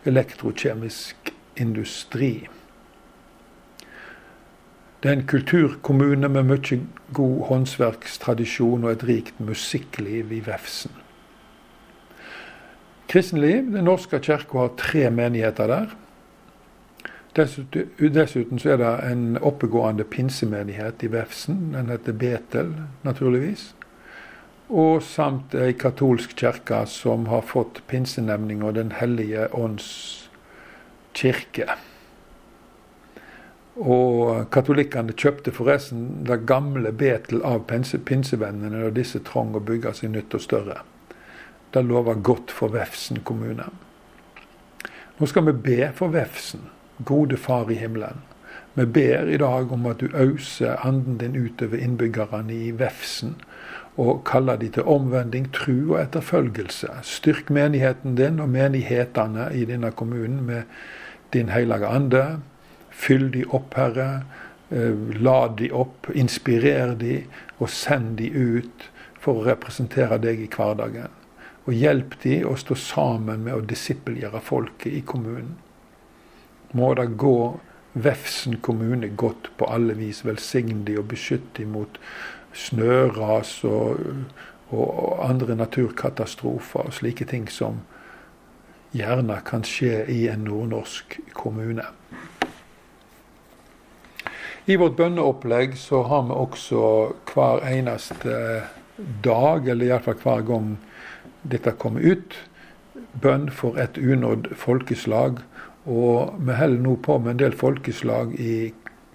elektrokjemisk 0.09 1.31
industri. 1.61 2.49
Det 5.01 5.09
er 5.09 5.17
en 5.17 5.29
kulturkommune 5.31 6.29
med 6.29 6.49
mye 6.51 6.81
god 7.17 7.39
håndverkstradisjon 7.49 8.83
og 8.85 8.91
et 8.91 9.07
rikt 9.09 9.39
musikkliv 9.41 10.35
i 10.37 10.43
Vefsn. 10.45 10.93
Kristenliv. 13.11 13.71
Den 13.73 13.89
norske 13.89 14.21
kirka 14.23 14.59
har 14.59 14.75
tre 14.79 15.09
menigheter 15.11 15.67
der. 15.67 15.95
Dessuten 17.41 18.59
så 18.59 18.75
er 18.75 18.81
det 18.81 18.95
en 19.11 19.39
oppegående 19.41 20.05
pinsemenighet 20.05 21.03
i 21.03 21.11
Vefsn. 21.13 21.73
Den 21.75 21.93
heter 21.93 22.13
Betel, 22.13 22.73
naturligvis. 23.03 23.71
Og 24.71 25.03
samt 25.03 25.55
ei 25.59 25.73
katolsk 25.75 26.37
kirke 26.39 26.85
som 26.87 27.27
har 27.27 27.43
fått 27.43 27.83
pinsenemninga 27.91 28.71
Den 28.73 28.93
hellige 28.93 29.49
ånds 29.55 29.89
kirke. 31.15 31.67
Og 33.81 34.51
katolikkene 34.53 35.15
kjøpte 35.17 35.53
forresten 35.57 36.25
det 36.29 36.43
gamle 36.47 36.93
Betel 36.93 37.43
av 37.47 37.65
pinsevennene 37.67 38.85
da 38.85 38.91
disse 38.95 39.23
trong 39.25 39.55
å 39.57 39.63
bygge 39.65 39.95
seg 39.97 40.13
nytt 40.15 40.35
og 40.37 40.45
større. 40.45 40.83
Det 41.73 41.83
lover 41.87 42.19
godt 42.21 42.51
for 42.53 42.75
Vefsn 42.75 43.23
kommune. 43.25 43.71
Nå 45.19 45.27
skal 45.27 45.47
vi 45.49 45.53
be 45.53 45.91
for 45.97 46.13
Vefsn. 46.13 46.67
Gode 47.05 47.37
Far 47.37 47.71
i 47.71 47.75
himmelen. 47.75 48.21
Vi 48.75 48.87
ber 48.87 49.29
i 49.29 49.37
dag 49.37 49.73
om 49.73 49.87
at 49.87 50.01
du 50.01 50.13
auser 50.15 50.77
anden 50.87 51.19
din 51.19 51.37
utover 51.37 51.81
innbyggerne 51.83 52.55
i 52.55 52.71
Vefsen, 52.79 53.35
og 53.99 54.23
kaller 54.25 54.57
de 54.57 54.69
til 54.69 54.87
omvending, 54.87 55.49
tru 55.53 55.95
og 55.95 56.01
etterfølgelse. 56.03 56.89
Styrk 57.03 57.51
menigheten 57.51 58.15
din 58.17 58.41
og 58.41 58.49
menighetene 58.49 59.49
i 59.55 59.65
denne 59.65 59.91
kommunen 59.91 60.45
med 60.47 60.63
din 61.33 61.49
hellige 61.49 61.87
ande. 61.87 62.25
Fyll 62.91 63.33
de 63.35 63.45
opp, 63.49 63.75
Herre. 63.75 64.23
Eh, 64.71 64.95
lad 65.19 65.57
de 65.59 65.73
opp, 65.73 66.07
inspirer 66.15 66.95
de, 66.95 67.25
og 67.59 67.69
send 67.69 68.17
de 68.19 68.31
ut 68.31 68.87
for 69.19 69.41
å 69.41 69.49
representere 69.51 70.21
deg 70.23 70.45
i 70.45 70.53
hverdagen. 70.53 71.11
Og 71.67 71.75
hjelp 71.75 72.15
de 72.23 72.45
å 72.47 72.55
stå 72.57 72.79
sammen 72.79 73.43
med 73.45 73.57
å 73.57 73.67
disippelgjøre 73.67 74.41
folket 74.41 74.95
i 74.95 75.03
kommunen 75.07 75.59
må 76.73 76.95
det 76.95 77.17
gå 77.19 77.61
Vefsn 77.95 78.61
kommune 78.63 79.09
godt 79.19 79.51
på 79.59 79.67
alle 79.67 79.97
vis. 79.99 80.25
Velsigne 80.25 80.85
de 80.87 80.99
og 81.01 81.09
beskytte 81.11 81.57
de 81.59 81.67
mot 81.67 81.99
snøras 82.55 83.65
og, 83.65 83.99
og, 84.71 85.19
andre 85.27 85.57
naturkatastrofer 85.59 86.87
og 86.87 86.95
slike 86.95 87.27
ting 87.27 87.49
som 87.51 87.83
gjerne 88.95 89.41
kan 89.47 89.67
skje 89.67 90.05
i 90.11 90.25
en 90.31 90.47
nordnorsk 90.47 91.19
kommune. 91.35 91.87
I 94.67 94.77
vårt 94.79 94.97
bønneopplegg 94.99 95.75
så 95.79 96.03
har 96.07 96.29
vi 96.29 96.37
også 96.37 96.83
hver 97.33 97.65
eneste 97.67 98.35
dag, 99.25 99.67
eller 99.67 99.87
iallfall 99.87 100.19
hver 100.23 100.47
gang 100.47 100.75
dette 101.43 101.73
kommer 101.81 102.05
ut, 102.05 102.37
bønn 103.23 103.49
for 103.51 103.79
et 103.81 103.99
unådd 103.99 104.53
folkeslag 104.55 105.41
og 105.89 106.35
vi 106.45 106.53
holder 106.57 106.83
nå 106.85 106.97
på 107.05 107.19
med 107.19 107.31
en 107.33 107.43
del 107.45 107.55
folkeslag 107.57 108.41
i 108.41 108.73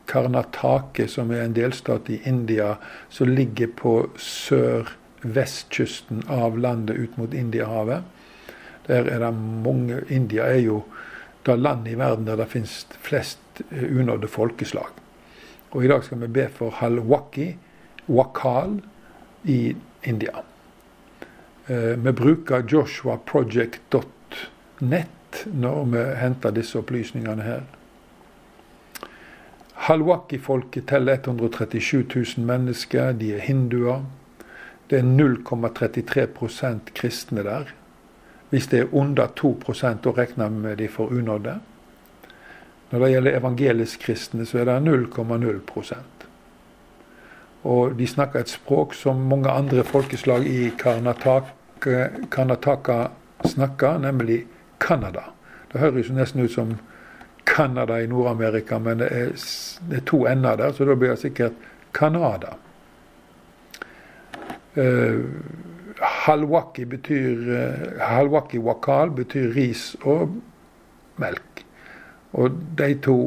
Karnatake, 0.10 1.08
som 1.10 1.32
er 1.34 1.42
en 1.44 1.54
delstat 1.54 2.10
i 2.14 2.22
India, 2.30 2.76
som 3.10 3.28
ligger 3.30 3.68
på 3.78 4.10
sør-vestkysten 4.22 6.24
av 6.30 6.58
landet 6.58 6.98
ut 6.98 7.18
mot 7.18 7.34
Indiahavet. 7.34 8.02
Der 8.86 9.06
er 9.10 9.20
det 9.20 9.34
mange 9.66 10.02
India 10.14 10.44
er 10.46 10.60
jo 10.62 10.84
det 11.46 11.58
landet 11.62 11.92
i 11.94 11.98
verden 11.98 12.26
der 12.26 12.36
det 12.42 12.54
finnes 12.54 12.88
flest 13.06 13.40
eh, 13.72 14.00
unådde 14.00 14.28
folkeslag. 14.30 14.90
Og 15.72 15.86
i 15.86 15.88
dag 15.90 16.04
skal 16.06 16.22
vi 16.22 16.28
be 16.34 16.50
for 16.54 16.70
Halwaki, 16.80 17.58
Wakal, 18.10 18.82
i 19.46 19.76
India. 20.04 20.42
Eh, 21.68 21.96
vi 22.02 22.12
bruker 22.12 22.64
joshuaproject.net 22.70 25.15
når 25.54 25.84
vi 25.92 26.04
henter 26.20 26.52
disse 26.52 26.80
opplysningene 26.80 27.44
her. 27.44 27.62
Halwaki-folket 29.86 30.88
teller 30.88 31.14
137 31.14 32.06
000 32.38 32.48
mennesker. 32.48 33.12
De 33.12 33.34
er 33.36 33.40
hinduer. 33.40 34.06
Det 34.90 35.00
er 35.00 35.04
0,33 35.04 36.80
kristne 36.96 37.44
der. 37.44 37.74
Hvis 38.50 38.68
det 38.68 38.80
er 38.80 38.94
under 38.94 39.28
2 39.36 39.60
da 40.04 40.12
regner 40.12 40.50
vi 40.50 40.56
med 40.56 40.78
de 40.78 40.88
for 40.88 41.06
unådde. 41.06 41.60
Når 42.92 43.00
det 43.00 43.12
gjelder 43.12 43.38
evangelisk 43.38 44.00
kristne, 44.00 44.46
så 44.46 44.58
er 44.60 44.66
det 44.66 44.82
0,0% 44.82 45.96
Og 47.64 48.00
de 48.00 48.08
snakker 48.08 48.40
et 48.40 48.50
språk 48.50 48.94
som 48.94 49.16
mange 49.16 49.50
andre 49.50 49.84
folkeslag 49.84 50.46
i 50.48 50.70
Karnataka, 50.80 52.08
Karnataka 52.32 53.08
snakker, 53.46 53.98
nemlig 53.98 54.46
Canada. 54.80 55.24
Det 55.72 55.82
høres 55.82 56.10
nesten 56.10 56.46
ut 56.46 56.52
som 56.52 56.76
Canada 57.46 58.02
i 58.02 58.08
Nord-Amerika, 58.08 58.80
men 58.80 59.00
det 59.04 59.10
er, 59.12 59.34
det 59.90 60.02
er 60.02 60.06
to 60.10 60.26
ender 60.28 60.58
der, 60.60 60.74
så 60.74 60.86
da 60.86 60.96
blir 60.96 61.14
det 61.14 61.22
sikkert 61.22 61.58
Canada. 61.94 62.56
Uh, 64.76 65.22
halwaki 66.02 66.84
betyr 66.86 67.46
uh, 67.48 68.02
Halwaki 68.04 68.60
wakal 68.60 69.14
betyr 69.16 69.54
ris 69.56 69.94
og 70.04 70.34
melk. 71.22 71.64
Og 72.36 72.58
de 72.78 72.90
to 73.00 73.20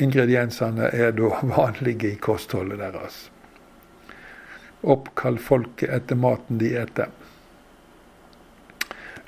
ingrediensene 0.00 0.90
er 0.92 1.14
da 1.16 1.30
vanlige 1.56 2.12
i 2.12 2.18
kostholdet 2.20 2.82
deres. 2.82 3.22
Oppkall 4.82 5.38
folket 5.40 5.92
etter 5.92 6.16
maten 6.16 6.60
de 6.60 6.74
eter. 6.80 7.08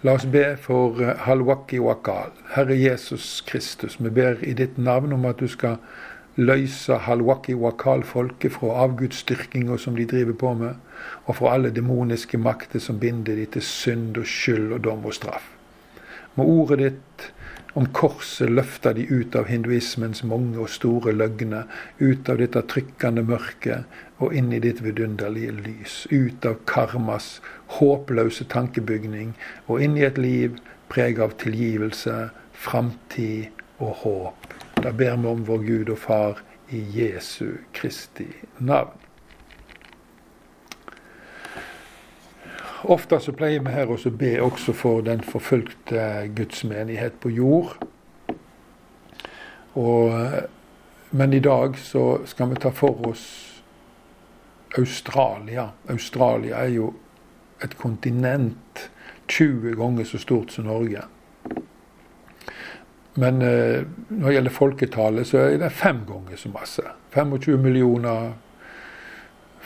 La 0.05 0.17
oss 0.17 0.25
be 0.27 0.57
for 0.59 1.01
eh, 1.01 1.15
Halwaki 1.15 1.79
Wakal. 1.79 2.33
Herre 2.57 2.75
Jesus 2.75 3.41
Kristus, 3.47 4.01
vi 4.01 4.11
ber 4.11 4.41
i 4.43 4.53
ditt 4.59 4.75
navn 4.79 5.13
om 5.15 5.29
at 5.31 5.39
du 5.39 5.47
skal 5.47 5.77
løse 6.35 6.97
Halwaki 7.05 7.55
Wakal-folket 7.55 8.57
fra 8.57 8.81
avgudsdyrkinga 8.83 9.77
som 9.79 9.95
de 9.95 10.09
driver 10.11 10.35
på 10.41 10.55
med, 10.59 10.75
og 11.31 11.39
fra 11.39 11.55
alle 11.55 11.71
demoniske 11.71 12.41
makter 12.43 12.83
som 12.83 12.99
binder 12.99 13.39
de 13.39 13.47
til 13.47 13.63
synd 13.63 14.19
og 14.19 14.27
skyld 14.27 14.73
og 14.73 14.83
dom 14.89 15.07
og 15.07 15.15
straff. 15.15 15.47
Må 16.35 16.49
ordet 16.51 16.81
ditt 16.83 17.31
om 17.79 17.87
korset 17.95 18.51
løfter 18.51 18.99
de 18.99 19.07
ut 19.07 19.37
av 19.39 19.47
hinduismens 19.49 20.25
mange 20.29 20.59
og 20.61 20.69
store 20.69 21.15
løgner, 21.15 21.71
ut 22.01 22.29
av 22.29 22.43
dette 22.43 22.61
trykkende 22.69 23.23
mørket 23.25 23.87
og 24.19 24.35
inn 24.37 24.51
i 24.53 24.61
ditt 24.61 24.83
vidunderlige 24.85 25.55
lys. 25.63 25.95
Ut 26.11 26.45
av 26.49 26.59
karmas 26.69 27.37
håpløse 27.79 28.45
tankebygning 28.53 29.35
og 29.67 29.83
inn 29.83 29.97
i 29.97 30.07
et 30.07 30.19
liv 30.21 30.59
preget 30.93 31.23
av 31.25 31.37
tilgivelse, 31.41 32.31
framtid 32.53 33.63
og 33.81 33.95
håp. 34.03 34.55
Da 34.83 34.93
ber 34.93 35.17
vi 35.17 35.31
om 35.31 35.47
vår 35.47 35.65
Gud 35.67 35.95
og 35.95 35.99
Far 35.99 36.43
i 36.73 36.83
Jesu 36.95 37.57
Kristi 37.73 38.29
navn. 38.59 38.99
Ofte 42.83 43.21
så 43.23 43.33
pleier 43.33 43.63
vi 43.63 43.71
her 43.71 43.91
også 43.95 44.11
å 44.11 44.19
be 44.19 44.33
også 44.43 44.75
for 44.75 45.05
den 45.07 45.21
forfulgte 45.23 46.27
gudsmenighet 46.35 47.21
på 47.23 47.31
jord. 47.31 47.77
Og, 49.79 50.11
men 51.11 51.33
i 51.33 51.41
dag 51.41 51.79
så 51.79 52.25
skal 52.27 52.51
vi 52.51 52.59
ta 52.65 52.73
for 52.75 53.07
oss 53.07 53.25
Australia. 54.79 55.69
Australia 55.93 56.65
er 56.65 56.75
jo 56.75 56.91
et 57.65 57.77
kontinent 57.79 58.89
20 59.29 59.77
ganger 59.79 60.05
så 60.05 60.19
stort 60.19 60.53
som 60.53 60.69
Norge. 60.69 61.05
Men 63.15 63.43
eh, 63.43 63.85
når 64.09 64.27
det 64.29 64.35
gjelder 64.37 64.57
folketallet, 64.57 65.29
så 65.29 65.45
er 65.45 65.59
det 65.61 65.73
fem 65.77 66.03
ganger 66.09 66.41
så 66.41 66.53
masse. 66.53 66.85
25 67.13 67.61
millioner 67.61 68.33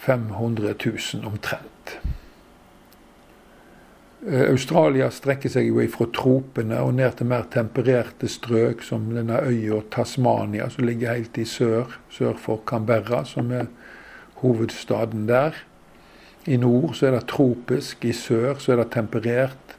500 0.07 0.75
000 1.15 1.27
omtrent. 1.27 1.99
Eh, 4.27 4.51
Australia 4.51 5.11
strekker 5.15 5.53
seg 5.53 5.69
jo 5.71 5.85
fra 5.93 6.09
tropene 6.15 6.81
og 6.83 6.97
ned 6.99 7.19
til 7.19 7.31
mer 7.31 7.47
tempererte 7.53 8.29
strøk, 8.31 8.83
som 8.83 9.07
denne 9.15 9.39
øya 9.47 9.83
Tasmania, 9.95 10.69
som 10.71 10.87
ligger 10.89 11.15
helt 11.15 11.39
i 11.39 11.47
sør, 11.47 11.99
sør 12.11 12.35
for 12.41 12.65
Canberra, 12.67 13.25
som 13.25 13.53
er 13.55 13.71
hovedstaden 14.43 15.29
der. 15.31 15.55
I 16.47 16.57
nord 16.57 16.95
så 16.95 17.09
er 17.09 17.17
det 17.17 17.27
tropisk, 17.31 18.05
i 18.05 18.13
sør 18.15 18.61
så 18.63 18.73
er 18.73 18.83
det 18.83 18.93
temperert. 18.95 19.77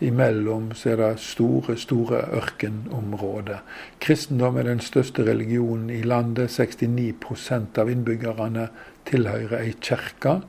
Imellom 0.00 0.70
så 0.76 0.94
er 0.94 0.96
det 0.96 1.20
store, 1.20 1.76
store 1.76 2.22
ørkenområder. 2.36 3.60
Kristendom 4.00 4.56
er 4.56 4.68
den 4.68 4.80
største 4.80 5.24
religionen 5.26 5.90
i 5.90 6.02
landet. 6.02 6.50
69% 6.56 7.80
av 7.80 7.90
innbyggerne 7.92 8.68
tilhører 9.08 9.60
ei 9.60 9.74
kirke. 9.80 10.40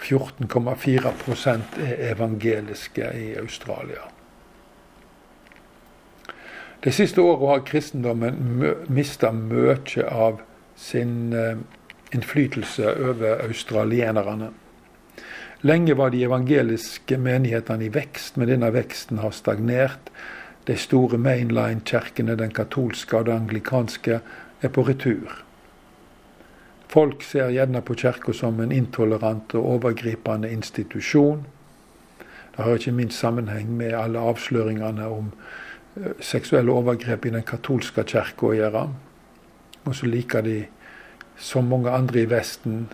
14,4% 0.00 1.82
er 1.84 2.14
evangeliske 2.14 3.10
i 3.18 3.34
Australia. 3.38 4.06
De 6.84 6.92
siste 6.92 7.20
åra 7.20 7.54
har 7.54 7.66
kristendommen 7.68 8.64
mista 8.88 9.28
mye 9.36 9.76
av 10.08 10.40
sin 10.80 11.34
eh, 11.36 11.58
innflytelse 12.14 12.94
over 13.10 13.42
australienerne. 13.44 14.48
Lenge 15.62 15.96
var 15.96 16.10
de 16.10 16.22
evangeliske 16.24 17.18
menighetene 17.20 17.84
i 17.84 17.92
vekst, 17.92 18.38
men 18.40 18.48
denne 18.48 18.70
veksten 18.72 19.20
har 19.20 19.34
stagnert. 19.36 20.08
De 20.64 20.76
store 20.76 21.18
mainline-kirkene, 21.20 22.36
den 22.36 22.52
katolske 22.56 23.18
og 23.18 23.26
den 23.28 23.42
anglikanske, 23.42 24.20
er 24.62 24.72
på 24.72 24.84
retur. 24.88 25.42
Folk 26.88 27.22
ser 27.22 27.52
gjerne 27.52 27.82
på 27.86 27.94
kirka 27.94 28.32
som 28.32 28.60
en 28.60 28.72
intolerant 28.72 29.54
og 29.54 29.66
overgripende 29.74 30.50
institusjon. 30.50 31.44
Det 32.56 32.64
har 32.64 32.80
ikke 32.80 32.96
minst 32.96 33.20
sammenheng 33.20 33.70
med 33.76 33.92
alle 33.94 34.18
avsløringene 34.18 35.06
om 35.06 35.28
eh, 35.96 36.16
seksuelle 36.20 36.72
overgrep 36.72 37.26
i 37.26 37.34
den 37.36 37.44
katolske 37.46 38.02
kirka 38.04 38.48
å 38.48 38.56
gjøre. 38.56 38.86
Og 39.84 39.94
så 39.94 40.08
liker 40.08 40.42
de, 40.42 40.64
som 41.38 41.68
mange 41.68 41.92
andre 41.92 42.24
i 42.24 42.28
Vesten, 42.28 42.88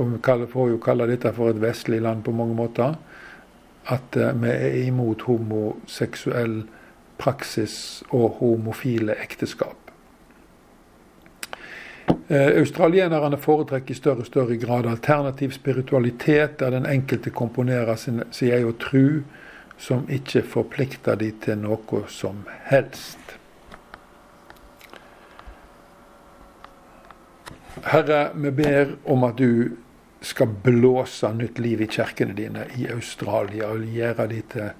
for 0.00 0.38
vi 0.38 0.46
får 0.46 0.70
jo 0.70 0.80
kalle 0.80 1.08
dette 1.10 1.32
for 1.36 1.52
et 1.52 1.60
vestlig 1.60 2.00
land 2.00 2.24
på 2.24 2.32
mange 2.32 2.56
måter, 2.56 2.94
at 3.90 4.16
eh, 4.16 4.32
vi 4.40 4.48
er 4.48 4.78
imot 4.86 5.26
homoseksuell 5.28 6.62
praksis 7.20 8.02
og 8.10 8.38
homofile 8.40 9.16
ekteskap. 9.20 9.76
Eh, 12.30 12.60
australienerne 12.60 13.38
foretrekker 13.38 13.94
i 13.94 13.98
større 13.98 14.24
og 14.24 14.30
større 14.30 14.56
grad 14.56 14.86
alternativ 14.86 15.52
spiritualitet, 15.52 16.60
der 16.60 16.70
den 16.70 16.86
enkelte 16.86 17.30
komponerer 17.30 17.96
sin, 17.96 18.22
sin 18.30 18.52
egen 18.52 18.72
tru, 18.78 19.20
som 19.78 20.08
ikke 20.08 20.42
forplikter 20.42 21.14
de 21.14 21.30
til 21.44 21.58
noe 21.58 22.04
som 22.08 22.44
helst. 22.68 23.36
Herre, 27.84 28.30
vi 28.34 28.50
ber 28.50 28.96
om 29.08 29.24
at 29.24 29.38
du 29.38 29.76
skal 30.20 30.46
blåse 30.64 31.32
nytt 31.34 31.58
liv 31.58 31.80
i 31.80 31.88
kirkene 31.88 32.34
dine 32.36 32.66
i 32.76 32.86
Australia 32.92 33.70
og 33.72 33.86
gjøre 33.88 34.26
de 34.28 34.42
til 34.52 34.70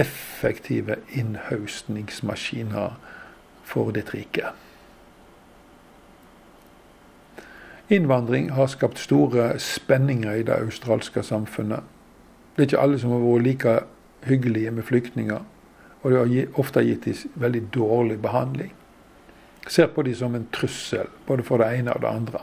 effektive 0.00 0.96
innhøstningsmaskiner 1.14 2.98
for 3.64 3.94
ditt 3.94 4.14
rike. 4.14 4.50
Innvandring 7.90 8.52
har 8.54 8.66
skapt 8.70 8.98
store 8.98 9.58
spenninger 9.58 10.34
i 10.34 10.42
det 10.46 10.54
australske 10.54 11.22
samfunnet. 11.26 11.82
Det 12.54 12.62
er 12.62 12.68
ikke 12.68 12.82
alle 12.82 12.98
som 13.02 13.10
har 13.10 13.24
vært 13.24 13.46
like 13.46 13.78
hyggelige 14.26 14.70
med 14.70 14.86
flyktninger. 14.86 15.40
Og 16.02 16.10
det 16.10 16.18
har 16.18 16.60
ofte 16.60 16.84
gitt 16.86 17.04
dem 17.04 17.40
veldig 17.42 17.62
dårlig 17.74 18.20
behandling. 18.22 18.70
Ser 19.68 19.86
på 19.86 20.02
dem 20.02 20.14
som 20.14 20.34
en 20.34 20.46
trussel, 20.52 21.10
både 21.26 21.42
for 21.42 21.58
det 21.58 21.66
ene 21.78 21.92
og 21.92 22.00
det 22.02 22.08
andre. 22.08 22.40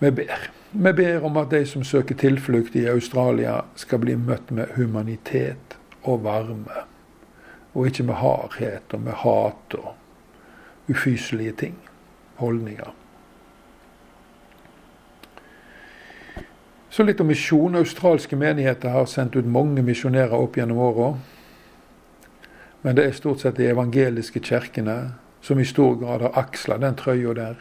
Vi 0.00 0.10
ber. 0.10 0.50
Vi 0.72 0.92
ber 0.92 1.24
om 1.24 1.36
at 1.36 1.50
de 1.50 1.66
som 1.66 1.84
søker 1.84 2.14
tilflukt 2.14 2.76
i 2.76 2.86
Australia, 2.88 3.60
skal 3.76 4.00
bli 4.00 4.14
møtt 4.16 4.48
med 4.50 4.72
humanitet 4.76 5.76
og 6.02 6.22
varme. 6.24 6.86
Og 7.74 7.90
ikke 7.90 8.06
med 8.08 8.16
hardhet 8.22 8.94
og 8.96 9.02
med 9.04 9.12
hat 9.20 9.76
og 9.76 9.92
ufyselige 10.88 11.52
ting. 11.52 11.76
Holdninger. 12.40 12.94
Så 16.90 17.04
litt 17.04 17.20
om 17.20 17.28
misjon. 17.28 17.76
Australske 17.76 18.36
menigheter 18.36 18.88
har 18.96 19.04
sendt 19.06 19.36
ut 19.36 19.46
mange 19.46 19.84
misjonærer 19.84 20.32
opp 20.32 20.56
gjennom 20.56 20.80
åra. 20.80 21.10
Men 22.82 22.96
det 22.96 23.04
er 23.04 23.18
stort 23.20 23.44
sett 23.44 23.60
de 23.60 23.68
evangeliske 23.68 24.40
kirkene 24.40 24.96
som 25.44 25.60
i 25.60 25.68
stor 25.68 26.00
grad 26.00 26.24
har 26.24 26.40
aksla 26.40 26.80
den 26.80 26.96
trøya 26.96 27.36
der. 27.36 27.60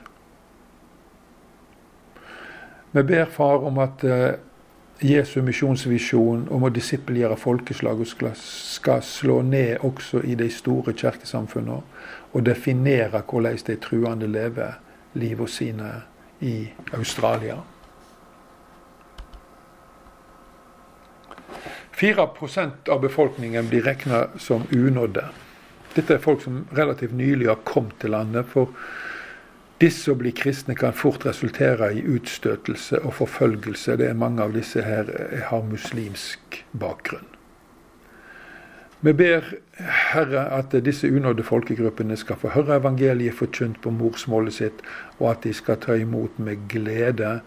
Vi 2.92 3.04
ber 3.04 3.26
Far 3.26 3.66
om 3.66 3.78
at 3.78 4.04
uh, 4.04 4.30
Jesu 5.00 5.42
misjonsvisjon 5.46 6.48
om 6.52 6.64
å 6.66 6.72
disippelgjøre 6.74 7.38
folkeslag 7.40 8.02
skal, 8.08 8.34
skal 8.36 9.04
slå 9.06 9.42
ned 9.46 9.86
også 9.86 10.24
i 10.26 10.36
de 10.36 10.50
store 10.52 10.96
kirkesamfunnene, 10.98 11.82
og 12.34 12.46
definere 12.46 13.22
hvordan 13.22 13.60
de 13.68 13.78
truende 13.80 14.28
lever 14.28 14.80
livet 15.14 15.54
sine 15.54 15.92
i 16.42 16.56
Australia. 16.98 17.62
4% 22.00 22.90
av 22.90 23.02
befolkningen 23.02 23.70
blir 23.70 23.84
regna 23.84 24.28
som 24.40 24.64
unådde. 24.72 25.26
Dette 25.96 26.16
er 26.16 26.22
folk 26.24 26.44
som 26.44 26.62
relativt 26.72 27.12
nylig 27.12 27.50
har 27.50 27.60
kommet 27.68 27.98
til 28.00 28.14
landet. 28.16 28.48
For 28.48 28.72
disse 29.80 30.12
å 30.12 30.18
bli 30.20 30.32
kristne 30.36 30.76
kan 30.76 30.96
fort 30.96 31.26
resultere 31.28 31.92
i 31.96 32.04
utstøtelse 32.04 33.00
og 33.00 33.16
forfølgelse. 33.22 33.96
Det 34.00 34.10
er 34.10 34.18
Mange 34.20 34.44
av 34.44 34.56
disse 34.56 34.84
her 34.84 35.12
har 35.50 35.64
muslimsk 35.64 36.64
bakgrunn. 36.72 37.28
Vi 39.00 39.14
ber 39.16 39.46
Herre 40.12 40.42
at 40.52 40.74
disse 40.84 41.08
unådde 41.08 41.46
folkegruppene 41.48 42.18
skal 42.20 42.36
få 42.42 42.52
høre 42.52 42.82
evangeliet 42.82 43.38
forkynt 43.40 43.80
på 43.80 43.94
morsmålet 43.96 44.58
sitt, 44.58 44.82
og 45.22 45.30
at 45.32 45.48
de 45.48 45.54
skal 45.56 45.80
ta 45.80 45.96
imot 45.96 46.36
med 46.44 46.68
glede 46.68 47.38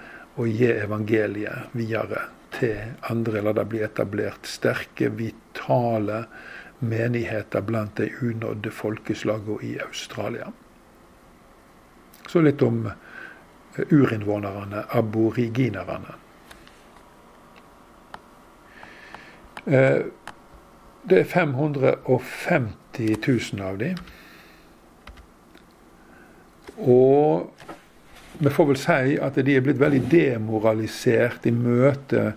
og 0.40 0.48
gi 0.48 0.70
evangeliet 0.72 1.76
videre 1.76 2.24
til 2.56 2.96
andre. 3.12 3.44
La 3.44 3.52
det 3.52 3.66
bli 3.68 3.84
etablert 3.84 4.48
sterke, 4.48 5.12
vitale 5.12 6.24
menigheter 6.80 7.60
blant 7.60 8.00
de 8.00 8.08
unådde 8.24 8.72
folkeslagene 8.72 9.60
i 9.60 9.76
Australia. 9.84 10.48
Så 12.28 12.40
litt 12.40 12.62
om 12.62 12.86
urinnvånerne, 13.90 14.84
aboriginerne. 14.90 16.14
Eh, 19.64 19.98
det 21.02 21.18
er 21.18 21.24
550 21.24 23.16
000 23.26 23.62
av 23.66 23.78
dem. 23.78 23.96
Og 26.78 27.50
vi 28.38 28.50
får 28.50 28.66
vel 28.70 28.80
si 28.80 29.16
at 29.22 29.38
de 29.38 29.56
er 29.56 29.64
blitt 29.64 29.80
veldig 29.82 30.02
demoralisert 30.10 31.46
i 31.46 31.52
møte 31.54 32.32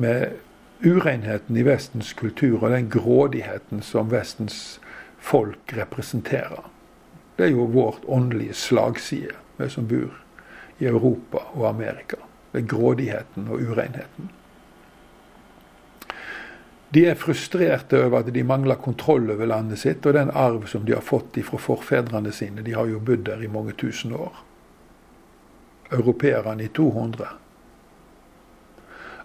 med 0.00 0.36
urenheten 0.84 1.56
i 1.56 1.64
Vestens 1.66 2.12
kultur 2.16 2.62
og 2.62 2.70
den 2.74 2.90
grådigheten 2.92 3.82
som 3.84 4.12
Vestens 4.12 4.80
folk 5.18 5.72
representerer. 5.76 6.73
Det 7.36 7.48
er 7.48 7.54
jo 7.54 7.66
vårt 7.70 8.04
åndelige 8.06 8.54
slagside, 8.54 9.34
vi 9.56 9.68
som 9.70 9.88
bor 9.90 10.12
i 10.78 10.86
Europa 10.86 11.42
og 11.54 11.68
Amerika. 11.68 12.16
Er 12.52 12.60
grådigheten 12.60 13.48
og 13.50 13.62
urenheten. 13.62 14.30
De 16.94 17.06
er 17.10 17.18
frustrerte 17.18 17.98
over 18.04 18.20
at 18.20 18.28
de 18.34 18.44
mangler 18.46 18.78
kontroll 18.78 19.26
over 19.34 19.48
landet 19.50 19.80
sitt 19.82 20.06
og 20.06 20.14
den 20.14 20.30
arv 20.30 20.68
som 20.70 20.84
de 20.86 20.94
har 20.94 21.02
fått 21.02 21.40
fra 21.42 21.58
forfedrene 21.58 22.30
sine. 22.32 22.62
De 22.62 22.76
har 22.76 22.86
jo 22.86 23.00
bodd 23.02 23.24
der 23.26 23.42
i 23.42 23.50
mange 23.50 23.74
tusen 23.74 24.14
år. 24.14 24.36
Europeerne 25.90 26.62
i 26.62 26.70
200. 26.70 27.26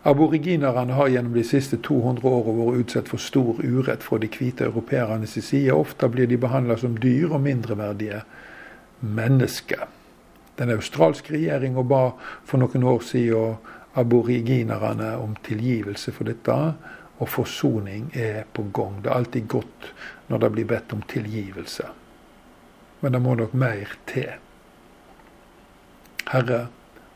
Aboriginerne 0.04 0.94
har 0.94 1.08
gjennom 1.08 1.34
de 1.34 1.44
siste 1.44 1.78
200 1.84 2.24
årene 2.24 2.66
vært 2.66 2.84
utsatt 2.86 3.10
for 3.12 3.20
stor 3.20 3.60
urett 3.60 4.04
fra 4.04 4.20
de 4.22 4.30
hvite 4.32 4.64
europeernes 4.70 5.36
side. 5.36 5.74
Ofte 5.76 6.08
blir 6.08 6.28
de 6.28 6.38
behandla 6.40 6.78
som 6.80 6.96
dyr 7.04 7.34
og 7.34 7.44
mindreverdige 7.44 8.22
mennesker. 9.00 9.84
Den 10.60 10.72
australske 10.72 11.36
regjeringa 11.36 11.84
ba 11.84 12.02
for 12.48 12.64
noen 12.64 12.88
år 12.88 13.04
siden 13.04 13.60
aboriginerne 14.00 15.18
om 15.20 15.36
tilgivelse 15.44 16.16
for 16.16 16.32
dette 16.32 16.56
og 17.20 17.28
forsoning 17.28 18.10
er 18.16 18.46
på 18.54 18.70
gang. 18.74 19.02
Det 19.04 19.12
er 19.12 19.20
alltid 19.20 19.48
godt 19.52 19.92
når 20.32 20.46
det 20.46 20.52
blir 20.56 20.68
bedt 20.72 20.94
om 20.96 21.04
tilgivelse. 21.12 21.88
Men 23.02 23.16
det 23.16 23.22
må 23.24 23.36
nok 23.36 23.54
mer 23.54 23.96
til. 24.08 24.32
Herre, 26.30 26.68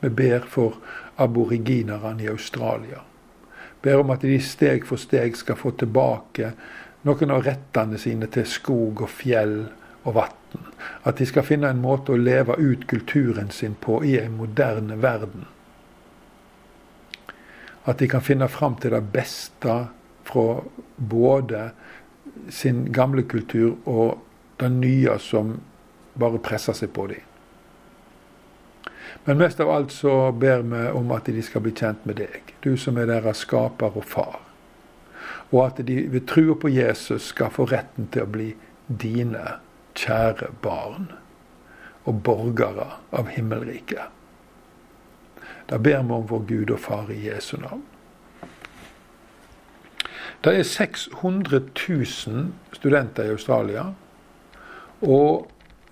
vi 0.04 0.10
ber 0.10 0.39
for 0.39 0.76
aboriginerne 1.16 2.24
i 2.24 2.28
Australia. 2.28 3.00
Ber 3.82 4.00
om 4.00 4.10
at 4.10 4.22
de 4.22 4.39
steg 4.44 4.86
for 4.88 5.00
steg 5.00 5.38
skal 5.39 5.56
få 5.60 5.72
tilbake 5.80 6.52
noen 7.08 7.32
av 7.36 7.44
rettene 7.48 8.00
sine 8.00 8.28
til 8.32 8.48
skog 8.48 9.04
og 9.06 9.12
fjell 9.12 9.58
og 10.04 10.16
vann. 10.18 10.68
At 11.08 11.20
de 11.20 11.28
skal 11.28 11.48
finne 11.48 11.72
en 11.72 11.82
måte 11.84 12.13
å 12.13 12.20
leve 12.20 12.60
ut 12.60 12.86
kulturen 12.88 13.52
sin 13.52 13.76
på 13.80 14.02
i 14.04 14.18
en 14.20 14.38
moderne 14.38 15.00
verden. 15.02 15.48
At 17.88 18.00
de 18.00 18.08
kan 18.08 18.24
finne 18.24 18.48
fram 18.48 18.76
til 18.80 18.96
det 18.96 19.04
beste 19.12 19.78
fra 20.24 20.48
både 20.98 21.70
sin 22.52 22.86
gamle 22.92 23.24
kultur 23.28 23.76
og 23.84 24.20
det 24.60 24.72
nye 24.72 25.18
som 25.20 25.58
bare 26.20 26.39
presser 26.44 26.76
seg 26.78 26.92
på 26.96 27.08
dem. 27.12 27.33
Men 29.25 29.38
mest 29.38 29.59
av 29.59 29.69
alt 29.71 29.91
så 29.91 30.31
ber 30.31 30.65
vi 30.67 30.88
om 30.91 31.12
at 31.15 31.29
de 31.31 31.43
skal 31.43 31.63
bli 31.63 31.71
kjent 31.71 32.03
med 32.05 32.19
deg, 32.19 32.55
du 32.63 32.73
som 32.77 32.97
er 32.99 33.07
deres 33.07 33.45
skaper 33.45 33.95
og 33.95 34.07
far. 34.07 34.41
Og 35.53 35.62
at 35.65 35.79
de 35.88 36.01
ved 36.12 36.25
trua 36.27 36.57
på 36.59 36.71
Jesus 36.73 37.29
skal 37.31 37.53
få 37.53 37.69
retten 37.71 38.09
til 38.12 38.25
å 38.25 38.33
bli 38.33 38.49
dine 38.88 39.59
kjære 39.95 40.49
barn 40.63 41.07
og 42.03 42.19
borgere 42.25 42.89
av 43.15 43.31
himmelriket. 43.31 44.12
Da 45.69 45.79
ber 45.79 46.03
vi 46.03 46.17
om 46.17 46.27
vår 46.27 46.43
Gud 46.49 46.71
og 46.75 46.79
Far 46.83 47.12
i 47.12 47.21
Jesu 47.23 47.55
navn. 47.62 47.86
Det 50.43 50.51
er 50.59 50.63
600 50.67 51.62
000 51.88 52.49
studenter 52.75 53.23
i 53.29 53.31
Australia. 53.31 53.86
Og 55.01 55.47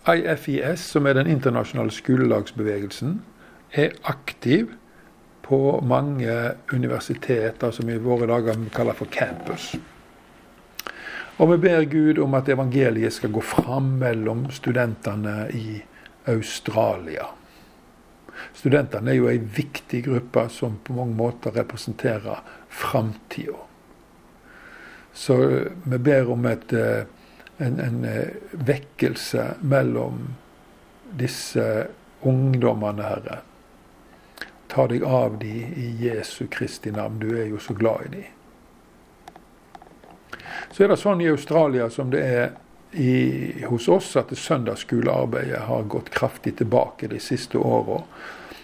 IFIS, 0.08 0.80
som 0.80 1.06
er 1.06 1.14
den 1.14 1.30
internasjonale 1.30 1.92
skolelagsbevegelsen, 1.94 3.20
er 3.72 3.94
aktiv 4.04 4.72
på 5.46 5.80
mange 5.86 6.34
universiteter 6.74 7.72
som 7.72 7.90
i 7.90 8.00
våre 8.02 8.28
dager 8.30 8.58
vi 8.58 8.72
kaller 8.74 8.98
for 8.98 9.12
campus. 9.12 9.76
Og 11.42 11.52
vi 11.52 11.58
ber 11.58 11.86
Gud 11.90 12.20
om 12.22 12.34
at 12.38 12.50
evangeliet 12.50 13.14
skal 13.14 13.32
gå 13.34 13.42
fram 13.42 13.96
mellom 14.02 14.46
studentene 14.54 15.48
i 15.54 15.80
Australia. 16.30 17.30
Studentene 18.54 19.14
er 19.14 19.20
jo 19.20 19.30
ei 19.30 19.40
viktig 19.42 20.04
gruppe 20.06 20.48
som 20.54 20.78
på 20.84 20.96
mange 20.98 21.18
måter 21.18 21.54
representerer 21.56 22.42
framtida. 22.70 23.58
Så 25.14 25.38
vi 25.84 25.98
ber 25.98 26.30
om 26.32 26.46
et, 26.46 26.74
eh, 26.74 27.04
en, 27.62 27.80
en 27.80 28.04
eh, 28.06 28.34
vekkelse 28.52 29.46
mellom 29.62 30.34
disse 31.18 31.88
ungdommene, 32.22 33.04
Herre. 33.04 33.40
Ta 34.72 34.88
deg 34.88 35.04
av 35.04 35.38
de 35.42 35.56
i 35.76 35.88
Jesu 36.00 36.48
Kristi 36.48 36.94
navn. 36.96 37.20
Du 37.20 37.34
er 37.36 37.50
jo 37.52 37.60
så 37.60 37.76
glad 37.76 38.08
i 38.08 38.12
de. 38.16 38.26
Så 40.72 40.84
er 40.84 40.94
det 40.94 41.00
sånn 41.02 41.22
i 41.22 41.32
Australia 41.32 41.90
som 41.92 42.12
det 42.14 42.22
er 42.24 42.52
i, 42.92 43.64
hos 43.68 43.88
oss, 43.92 44.14
at 44.20 44.32
søndagsskolearbeidet 44.38 45.66
har 45.68 45.84
gått 45.92 46.10
kraftig 46.12 46.58
tilbake 46.60 47.08
de 47.12 47.20
siste 47.20 47.60
åra. 47.60 48.02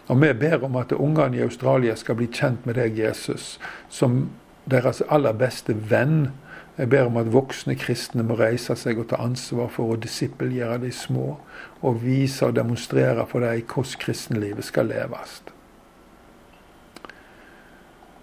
Og 0.08 0.22
vi 0.24 0.32
ber 0.40 0.64
om 0.64 0.76
at 0.80 0.96
ungene 0.96 1.38
i 1.38 1.44
Australia 1.44 1.96
skal 2.00 2.16
bli 2.20 2.30
kjent 2.32 2.66
med 2.68 2.80
deg, 2.80 3.00
Jesus, 3.00 3.58
som 3.90 4.30
deres 4.68 5.02
aller 5.12 5.36
beste 5.36 5.76
venn. 5.76 6.30
Jeg 6.78 6.90
ber 6.90 7.08
om 7.10 7.18
at 7.18 7.34
voksne 7.34 7.74
kristne 7.80 8.22
må 8.24 8.36
reise 8.38 8.76
seg 8.78 9.00
og 9.02 9.08
ta 9.10 9.18
ansvar 9.24 9.72
for 9.74 9.96
å 9.96 10.02
disippelgjøre 10.02 10.84
de 10.84 10.92
små, 10.94 11.40
og 11.82 12.02
vise 12.04 12.46
og 12.46 12.58
demonstrere 12.58 13.26
for 13.26 13.42
dem 13.42 13.64
hvordan 13.66 14.02
kristenlivet 14.04 14.68
skal 14.68 14.92
leves. 14.94 15.40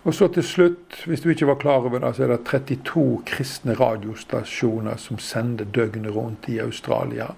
Og 0.05 0.14
så 0.14 0.29
til 0.29 0.45
slutt, 0.45 1.01
hvis 1.09 1.23
du 1.25 1.31
ikke 1.33 1.49
var 1.49 1.59
klar 1.59 1.87
over 1.88 1.99
det, 1.99 2.12
så 2.14 2.27
er 2.27 2.35
det 2.35 2.45
32 2.45 3.23
kristne 3.27 3.75
radiostasjoner 3.79 5.01
som 5.01 5.19
sender 5.19 5.64
døgnet 5.64 6.12
rundt 6.14 6.49
i 6.53 6.59
Australia. 6.61 7.31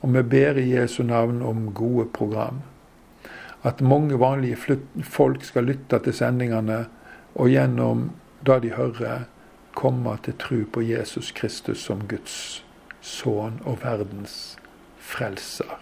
Og 0.00 0.14
vi 0.14 0.22
ber 0.22 0.60
i 0.62 0.68
Jesu 0.70 1.02
navn 1.02 1.42
om 1.42 1.72
gode 1.74 2.06
program. 2.14 2.62
At 3.66 3.82
mange 3.82 4.20
vanlige 4.20 4.78
folk 5.02 5.42
skal 5.44 5.66
lytte 5.66 5.98
til 5.98 6.14
sendingene, 6.14 6.84
og 7.34 7.50
gjennom 7.50 8.12
det 8.46 8.62
de 8.62 8.70
hører, 8.78 9.26
komme 9.78 10.16
til 10.22 10.34
tro 10.38 10.62
på 10.72 10.82
Jesus 10.82 11.30
Kristus 11.30 11.84
som 11.86 12.02
Guds 12.10 12.64
sønn 13.00 13.60
og 13.64 13.78
verdens 13.84 14.56
frelser. 14.98 15.78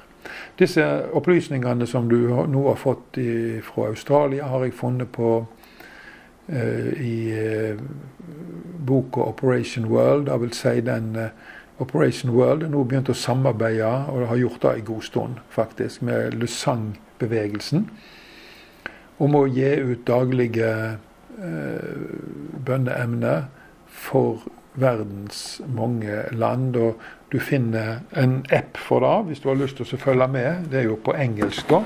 Disse 0.58 0.84
opplysningene 1.16 1.86
som 1.88 2.08
du 2.10 2.18
nå 2.28 2.64
har 2.68 2.78
fått 2.80 3.18
fra 3.64 3.88
Australia, 3.88 4.48
har 4.50 4.64
jeg 4.66 4.74
funnet 4.76 5.08
på 5.14 5.30
uh, 5.46 6.92
i 7.00 7.32
uh, 7.32 7.78
boka 8.86 9.20
'Operation 9.20 9.86
World'. 9.86 10.30
Jeg 10.30 10.40
vil 10.40 10.52
si 10.52 10.80
den 10.80 11.16
uh, 11.16 11.30
Operation 11.78 12.32
World 12.32 12.62
er 12.62 12.68
nå 12.68 12.84
begynt 12.84 13.08
å 13.08 13.14
samarbeide, 13.14 14.08
og 14.08 14.28
har 14.28 14.36
gjort 14.36 14.62
det 14.62 14.74
en 14.74 14.84
god 14.84 15.02
stund, 15.02 15.34
faktisk, 15.48 16.02
med 16.02 16.32
Lusang-bevegelsen 16.34 17.90
om 19.18 19.34
å 19.34 19.46
gi 19.46 19.74
ut 19.80 20.06
daglige 20.06 20.98
bønneemner 22.66 23.44
for 23.96 24.44
verdens 24.76 25.60
mange 25.66 26.22
land. 26.32 26.76
Og 26.76 27.00
du 27.32 27.38
finner 27.40 28.00
en 28.16 28.38
app 28.52 28.76
for 28.76 29.02
det 29.04 29.30
hvis 29.30 29.42
du 29.42 29.48
har 29.48 29.60
lyst 29.60 29.80
til 29.80 29.96
å 29.96 30.00
følge 30.00 30.28
med. 30.28 30.70
Det 30.70 30.82
er 30.82 30.90
jo 30.90 31.00
på 31.00 31.16
engelsk, 31.16 31.68
da. 31.70 31.82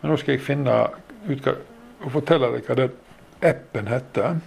Men 0.00 0.12
nå 0.12 0.16
skal 0.20 0.36
jeg 0.36 0.44
finne 0.44 0.76
ut 1.28 1.50
og 1.50 2.12
fortelle 2.14 2.52
deg 2.54 2.68
hva 2.68 2.78
den 2.78 2.96
appen 3.44 3.88
heter. 3.90 4.40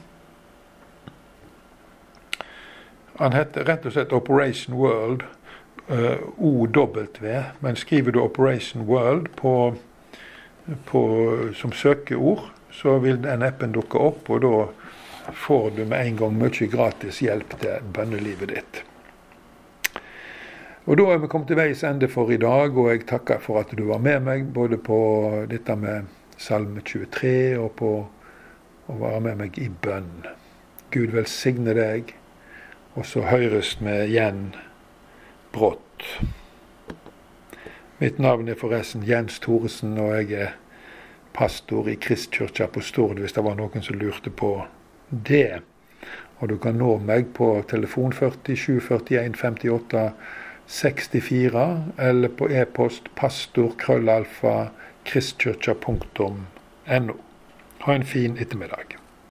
Han 3.19 3.35
heter 3.37 3.67
rett 3.69 3.85
og 3.85 3.93
slett 3.93 4.13
Operation 4.13 4.77
World. 4.77 5.25
Uh, 5.91 6.23
OW. 6.39 7.03
Men 7.59 7.75
skriver 7.75 8.15
du 8.15 8.21
Operation 8.21 8.85
World 8.87 9.27
på, 9.35 9.75
på, 10.85 11.01
som 11.59 11.73
søkeord, 11.75 12.45
så 12.71 12.97
vil 13.03 13.19
den 13.23 13.43
appen 13.43 13.75
dukke 13.75 13.99
opp. 13.99 14.29
og 14.29 14.41
da 14.41 14.53
får 15.31 15.71
du 15.71 15.85
med 15.85 16.07
en 16.07 16.17
gang 16.17 16.33
mye 16.37 16.67
gratis 16.67 17.21
hjelp 17.23 17.55
til 17.61 17.93
bønnelivet 17.95 18.49
ditt. 18.49 18.83
Og 20.85 20.97
Da 20.97 21.03
er 21.13 21.17
vi 21.17 21.27
kommet 21.31 21.47
til 21.47 21.55
veis 21.55 21.83
ende 21.83 22.09
for 22.11 22.31
i 22.31 22.37
dag, 22.37 22.77
og 22.77 22.89
jeg 22.91 23.05
takker 23.07 23.39
for 23.39 23.59
at 23.59 23.71
du 23.71 23.85
var 23.87 24.01
med 24.03 24.19
meg 24.25 24.49
både 24.53 24.77
på 24.77 24.97
dette 25.47 25.75
med 25.79 26.09
Salme 26.37 26.81
23 26.83 27.55
og 27.57 27.71
på 27.79 27.91
å 28.91 28.97
være 28.99 29.21
med 29.23 29.37
meg 29.39 29.59
i 29.63 29.69
bønn. 29.69 30.25
Gud 30.91 31.15
velsigne 31.15 31.73
deg, 31.73 32.11
og 32.95 33.05
så 33.07 33.23
høres 33.29 33.77
vi 33.79 33.95
igjen 34.09 34.51
brått. 35.55 36.09
Mitt 38.03 38.19
navn 38.19 38.49
er 38.51 38.59
forresten 38.59 39.07
Jens 39.07 39.39
Thoresen, 39.39 39.95
og 39.97 40.17
jeg 40.19 40.35
er 40.35 40.55
pastor 41.33 41.87
i 41.87 41.95
Kristkirka 41.95 42.67
på 42.67 42.83
Stord, 42.83 43.23
hvis 43.23 43.33
det 43.33 43.43
var 43.45 43.55
noen 43.55 43.85
som 43.85 43.95
lurte 43.95 44.29
på 44.29 44.57
det. 45.27 45.61
Og 46.39 46.49
du 46.49 46.57
kan 46.57 46.79
nå 46.79 46.97
meg 47.05 47.29
på 47.37 47.49
telefon 47.69 48.13
47 48.13 48.79
41 48.81 49.37
58 49.39 50.07
64, 50.67 51.83
eller 51.97 52.31
på 52.39 52.49
e-post 52.49 53.11
pastorkrøllalfa 53.19 54.55
kristkirka.no. 55.03 57.15
Ha 57.79 57.95
en 57.95 58.05
fin 58.05 58.37
ettermiddag. 58.37 59.02